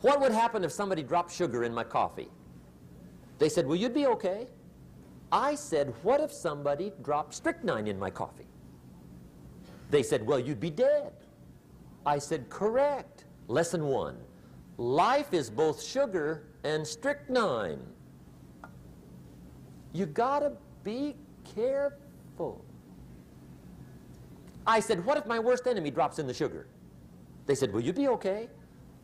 what 0.00 0.20
would 0.22 0.32
happen 0.32 0.64
if 0.64 0.72
somebody 0.72 1.02
dropped 1.02 1.30
sugar 1.30 1.64
in 1.64 1.74
my 1.74 1.84
coffee? 1.84 2.30
They 3.38 3.50
said, 3.50 3.66
well, 3.66 3.76
you'd 3.76 3.92
be 3.92 4.06
okay. 4.06 4.46
I 5.30 5.56
said, 5.56 5.92
what 6.02 6.22
if 6.22 6.32
somebody 6.32 6.92
dropped 7.02 7.34
strychnine 7.34 7.86
in 7.86 7.98
my 7.98 8.08
coffee? 8.08 8.46
They 9.90 10.02
said, 10.02 10.26
well, 10.26 10.38
you'd 10.38 10.60
be 10.60 10.70
dead. 10.70 11.12
I 12.06 12.18
said, 12.18 12.48
correct. 12.50 13.24
Lesson 13.48 13.86
one, 13.86 14.16
life 14.78 15.32
is 15.32 15.50
both 15.50 15.82
sugar 15.82 16.44
and 16.64 16.86
strychnine. 16.86 17.80
You 19.92 20.06
gotta 20.06 20.52
be 20.82 21.16
careful. 21.54 22.64
I 24.66 24.80
said, 24.80 25.04
what 25.04 25.18
if 25.18 25.26
my 25.26 25.38
worst 25.38 25.66
enemy 25.66 25.90
drops 25.90 26.18
in 26.18 26.26
the 26.26 26.34
sugar? 26.34 26.66
They 27.46 27.54
said, 27.54 27.72
will 27.72 27.82
you 27.82 27.92
be 27.92 28.08
okay? 28.08 28.48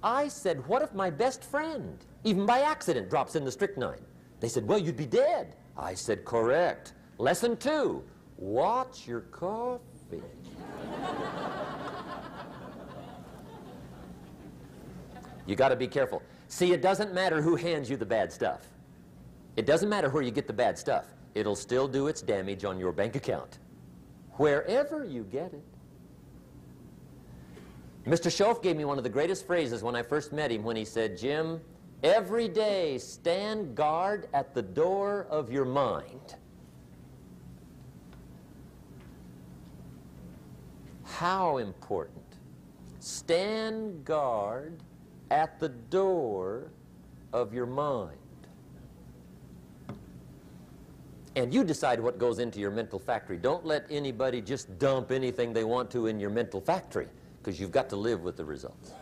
I 0.02 0.28
said, 0.28 0.66
what 0.66 0.80
if 0.80 0.94
my 0.94 1.10
best 1.10 1.44
friend, 1.44 1.98
even 2.24 2.46
by 2.46 2.60
accident, 2.60 3.10
drops 3.10 3.36
in 3.36 3.44
the 3.44 3.52
strychnine? 3.52 4.00
They 4.40 4.48
said, 4.48 4.66
well, 4.66 4.78
you'd 4.78 4.96
be 4.96 5.06
dead. 5.06 5.54
I 5.76 5.94
said, 5.94 6.24
correct. 6.24 6.94
Lesson 7.18 7.56
two, 7.58 8.02
watch 8.38 9.06
your 9.06 9.20
coffee. 9.20 10.22
You 15.50 15.56
got 15.56 15.70
to 15.70 15.76
be 15.76 15.88
careful. 15.88 16.22
See, 16.46 16.72
it 16.72 16.80
doesn't 16.80 17.12
matter 17.12 17.42
who 17.42 17.56
hands 17.56 17.90
you 17.90 17.96
the 17.96 18.06
bad 18.06 18.32
stuff. 18.32 18.68
It 19.56 19.66
doesn't 19.66 19.88
matter 19.88 20.08
where 20.08 20.22
you 20.22 20.30
get 20.30 20.46
the 20.46 20.52
bad 20.52 20.78
stuff. 20.78 21.06
It'll 21.34 21.56
still 21.56 21.88
do 21.88 22.06
its 22.06 22.22
damage 22.22 22.64
on 22.64 22.78
your 22.78 22.92
bank 22.92 23.16
account 23.16 23.58
wherever 24.32 25.04
you 25.04 25.24
get 25.24 25.52
it. 25.52 25.64
Mr. 28.06 28.30
Shoaff 28.30 28.62
gave 28.62 28.76
me 28.76 28.84
one 28.84 28.96
of 28.96 29.04
the 29.04 29.10
greatest 29.10 29.46
phrases 29.46 29.82
when 29.82 29.94
I 29.94 30.02
first 30.02 30.32
met 30.32 30.50
him 30.50 30.62
when 30.62 30.76
he 30.76 30.84
said, 30.84 31.18
Jim, 31.18 31.60
every 32.02 32.48
day 32.48 32.96
stand 32.96 33.74
guard 33.74 34.28
at 34.32 34.54
the 34.54 34.62
door 34.62 35.26
of 35.28 35.52
your 35.52 35.66
mind. 35.66 36.36
How 41.04 41.58
important. 41.58 42.24
Stand 43.00 44.04
guard 44.04 44.82
at 45.30 45.58
the 45.60 45.68
door 45.68 46.70
of 47.32 47.54
your 47.54 47.66
mind. 47.66 48.16
And 51.36 51.54
you 51.54 51.62
decide 51.62 52.00
what 52.00 52.18
goes 52.18 52.40
into 52.40 52.58
your 52.58 52.72
mental 52.72 52.98
factory. 52.98 53.36
Don't 53.36 53.64
let 53.64 53.86
anybody 53.88 54.40
just 54.40 54.78
dump 54.78 55.12
anything 55.12 55.52
they 55.52 55.64
want 55.64 55.90
to 55.92 56.06
in 56.08 56.18
your 56.18 56.30
mental 56.30 56.60
factory 56.60 57.06
because 57.38 57.60
you've 57.60 57.70
got 57.70 57.88
to 57.90 57.96
live 57.96 58.22
with 58.22 58.36
the 58.36 58.44
results. 58.44 58.92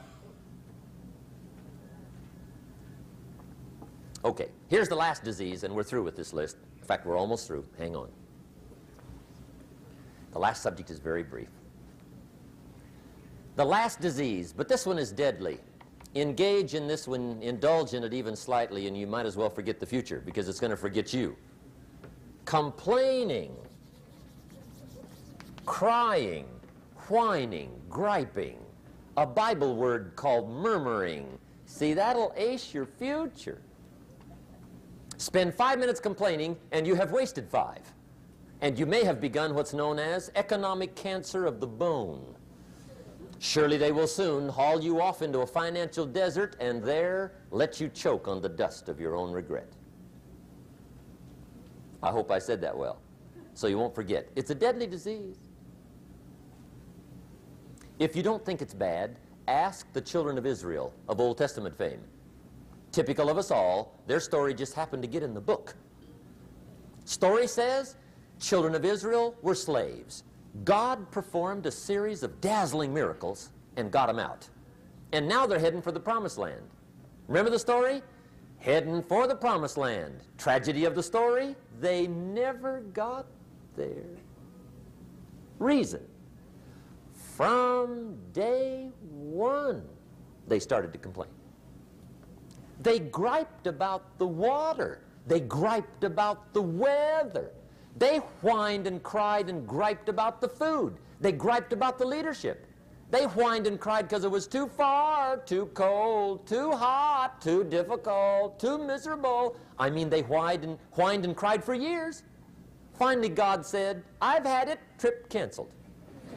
Okay, 4.25 4.49
here's 4.69 4.89
the 4.89 4.97
last 4.97 5.25
disease, 5.25 5.65
and 5.65 5.75
we're 5.75 5.83
through 5.83 6.03
with 6.03 6.17
this 6.17 6.33
list. 6.33 6.57
In 6.77 6.85
fact, 6.85 7.07
we're 7.07 7.17
almost 7.17 7.47
through. 7.47 7.65
Hang 7.79 7.97
on. 7.97 8.11
The 10.33 10.39
last 10.39 10.63
subject 10.63 10.91
is 10.91 10.99
very 10.99 11.23
brief. 11.23 11.49
The 13.57 13.65
last 13.65 14.01
disease, 14.01 14.53
but 14.53 14.69
this 14.69 14.87
one 14.87 14.99
is 14.99 15.11
deadly. 15.11 15.59
Engage 16.15 16.75
in 16.75 16.87
this 16.87 17.07
one, 17.07 17.39
indulge 17.43 17.95
in 17.95 18.03
it 18.03 18.15
even 18.15 18.35
slightly, 18.35 18.87
and 18.87 18.97
you 18.97 19.07
might 19.07 19.27
as 19.27 19.37
well 19.37 19.51
forget 19.51 19.79
the 19.79 19.87
future 19.87 20.23
because 20.25 20.49
it's 20.49 20.61
going 20.61 20.71
to 20.71 20.77
forget 20.77 21.13
you 21.13 21.37
complaining, 22.49 23.55
crying, 25.67 26.47
whining, 27.09 27.71
griping, 27.91 28.57
a 29.19 29.27
Bible 29.27 29.77
word 29.77 30.13
called 30.17 30.49
murmuring. 30.49 31.39
See, 31.67 31.93
that'll 31.93 32.33
ace 32.37 32.73
your 32.73 32.87
future. 32.87 33.61
Spend 35.19 35.53
five 35.53 35.79
minutes 35.79 36.01
complaining, 36.01 36.57
and 36.73 36.87
you 36.87 36.95
have 36.95 37.13
wasted 37.13 37.51
five. 37.51 37.83
And 38.63 38.79
you 38.79 38.87
may 38.87 39.05
have 39.05 39.21
begun 39.21 39.55
what's 39.55 39.75
known 39.75 39.99
as 39.99 40.31
economic 40.35 40.97
cancer 40.97 41.45
of 41.45 41.61
the 41.61 41.67
bone. 41.67 42.35
Surely 43.41 43.77
they 43.77 43.93
will 43.93 44.07
soon 44.07 44.49
haul 44.49 44.83
you 44.83 45.01
off 45.01 45.23
into 45.23 45.41
a 45.41 45.47
financial 45.47 46.05
desert 46.05 46.57
and 46.61 46.83
there 46.83 47.33
let 47.51 47.81
you 47.81 47.89
choke 47.89 48.27
on 48.27 48.41
the 48.41 48.49
dust 48.49 48.89
of 48.89 49.01
your 49.01 49.15
own 49.15 49.31
regret. 49.31 49.73
I 52.03 52.11
hope 52.11 52.31
I 52.31 52.39
said 52.39 52.61
that 52.63 52.77
well, 52.77 53.01
so 53.55 53.67
you 53.67 53.79
won't 53.79 53.95
forget. 53.95 54.29
It's 54.35 54.51
a 54.51 54.55
deadly 54.55 54.87
disease. 54.87 55.37
If 57.99 58.15
you 58.15 58.23
don't 58.23 58.45
think 58.45 58.63
it's 58.63 58.75
bad, 58.75 59.17
ask 59.49 59.93
the 59.93 60.01
children 60.01 60.39
of 60.39 60.47
Israel 60.47 60.93
of 61.09 61.21
Old 61.21 61.39
Testament 61.39 61.77
fame. 61.77 62.01
Typical 62.93 63.29
of 63.29 63.39
us 63.39 63.51
all, 63.51 64.01
their 64.07 64.21
story 64.21 64.55
just 64.55 64.75
happened 64.75 65.03
to 65.03 65.09
get 65.09 65.23
in 65.23 65.35
the 65.35 65.41
book. 65.41 65.75
Story 67.05 67.47
says 67.47 67.97
children 68.41 68.75
of 68.75 68.85
Israel 68.85 69.37
were 69.43 69.55
slaves. 69.55 70.25
God 70.65 71.11
performed 71.11 71.67
a 71.67 71.71
series 71.71 72.23
of 72.23 72.41
dazzling 72.41 72.93
miracles 72.93 73.51
and 73.77 73.91
got 73.91 74.07
them 74.07 74.19
out. 74.19 74.49
And 75.13 75.29
now 75.29 75.47
they're 75.47 75.59
heading 75.59 75.83
for 75.83 75.93
the 75.93 76.01
promised 76.01 76.39
land. 76.39 76.63
Remember 77.29 77.51
the 77.51 77.59
story? 77.59 78.03
Heading 78.59 79.03
for 79.03 79.27
the 79.27 79.35
promised 79.35 79.77
land. 79.77 80.21
Tragedy 80.37 80.85
of 80.85 80.95
the 80.95 81.03
story, 81.03 81.55
they 81.81 82.07
never 82.09 82.81
got 82.93 83.27
there. 83.77 84.17
Reason. 85.59 86.01
From 87.37 88.17
day 88.33 88.91
one, 89.11 89.83
they 90.49 90.59
started 90.59 90.93
to 90.93 90.99
complain. 90.99 91.31
They 92.81 92.99
griped 92.99 93.67
about 93.67 94.19
the 94.19 94.27
water. 94.27 95.03
They 95.27 95.41
griped 95.41 96.05
about 96.05 96.53
the 96.53 96.63
weather. 96.63 97.53
They 97.99 98.19
whined 98.43 98.87
and 98.87 99.03
cried 99.03 99.49
and 99.49 99.67
griped 99.67 100.09
about 100.09 100.41
the 100.41 100.49
food. 100.49 100.97
They 101.21 101.33
griped 101.33 101.73
about 101.73 101.99
the 101.99 102.07
leadership. 102.07 102.65
They 103.11 103.25
whined 103.25 103.67
and 103.67 103.81
cried 103.81 104.03
because 104.03 104.25
it 104.25 104.31
was 104.31 104.47
too 104.47 104.69
far, 104.69 105.39
too 105.39 105.67
cold, 105.75 106.47
too 106.47 106.71
hot, 106.73 107.41
too 107.41 107.65
difficult, 107.65 108.61
too 108.61 108.79
miserable. 108.79 109.57
I 109.79 109.91
mean, 109.91 110.11
they 110.11 110.21
whined 110.21 110.65
and, 110.65 110.79
whined 110.93 111.25
and 111.25 111.35
cried 111.35 111.65
for 111.65 111.75
years. 111.75 112.23
Finally, 112.99 113.31
God 113.31 113.65
said, 113.65 114.05
I've 114.21 114.45
had 114.45 114.69
it, 114.69 114.79
trip 114.99 115.31
canceled. 115.31 115.71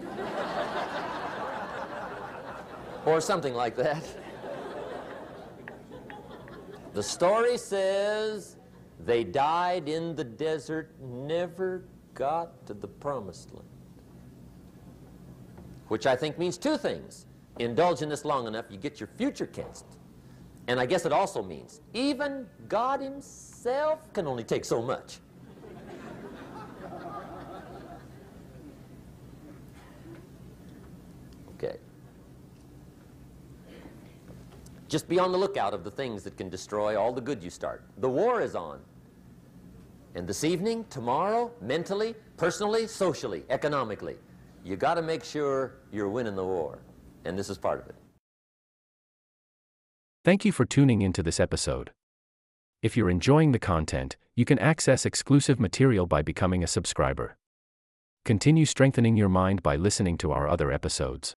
or 3.05 3.19
something 3.19 3.53
like 3.53 3.75
that. 3.75 4.03
The 6.93 7.03
story 7.03 7.57
says 7.57 8.55
they 9.05 9.23
died 9.23 9.89
in 9.89 10.15
the 10.15 10.23
desert, 10.23 10.93
never 11.01 11.83
got 12.13 12.65
to 12.67 12.73
the 12.73 12.87
promised 12.87 13.53
land. 13.53 13.67
Which 15.87 16.05
I 16.05 16.15
think 16.15 16.37
means 16.37 16.57
two 16.57 16.77
things. 16.77 17.25
Indulge 17.59 18.01
in 18.01 18.09
this 18.09 18.23
long 18.25 18.47
enough, 18.47 18.65
you 18.69 18.77
get 18.77 18.99
your 18.99 19.09
future 19.17 19.45
canceled. 19.45 19.97
And 20.67 20.79
I 20.79 20.85
guess 20.85 21.05
it 21.05 21.11
also 21.11 21.43
means 21.43 21.81
even 21.93 22.47
God 22.69 23.01
himself 23.01 24.11
can 24.13 24.27
only 24.27 24.43
take 24.43 24.63
so 24.63 24.81
much. 24.81 25.19
Okay. 31.55 31.77
Just 34.87 35.09
be 35.09 35.19
on 35.19 35.31
the 35.31 35.37
lookout 35.37 35.73
of 35.73 35.83
the 35.83 35.91
things 35.91 36.23
that 36.23 36.37
can 36.37 36.49
destroy 36.49 36.99
all 36.99 37.11
the 37.11 37.21
good 37.21 37.43
you 37.43 37.49
start. 37.49 37.83
The 37.97 38.09
war 38.09 38.41
is 38.41 38.55
on. 38.55 38.79
And 40.13 40.27
this 40.27 40.43
evening, 40.43 40.85
tomorrow, 40.89 41.51
mentally, 41.61 42.15
personally, 42.35 42.87
socially, 42.87 43.43
economically, 43.49 44.17
you 44.63 44.75
got 44.75 44.95
to 44.95 45.01
make 45.01 45.23
sure 45.23 45.75
you're 45.91 46.09
winning 46.09 46.35
the 46.35 46.45
war. 46.45 46.79
And 47.23 47.37
this 47.37 47.49
is 47.49 47.57
part 47.57 47.79
of 47.79 47.87
it. 47.87 47.95
Thank 50.23 50.45
you 50.45 50.51
for 50.51 50.65
tuning 50.65 51.01
into 51.01 51.23
this 51.23 51.39
episode. 51.39 51.91
If 52.81 52.97
you're 52.97 53.09
enjoying 53.09 53.53
the 53.53 53.59
content, 53.59 54.17
you 54.35 54.43
can 54.43 54.59
access 54.59 55.05
exclusive 55.05 55.59
material 55.59 56.05
by 56.07 56.21
becoming 56.21 56.63
a 56.63 56.67
subscriber. 56.67 57.37
Continue 58.25 58.65
strengthening 58.65 59.15
your 59.15 59.29
mind 59.29 59.63
by 59.63 59.75
listening 59.75 60.17
to 60.19 60.31
our 60.31 60.47
other 60.47 60.71
episodes. 60.71 61.35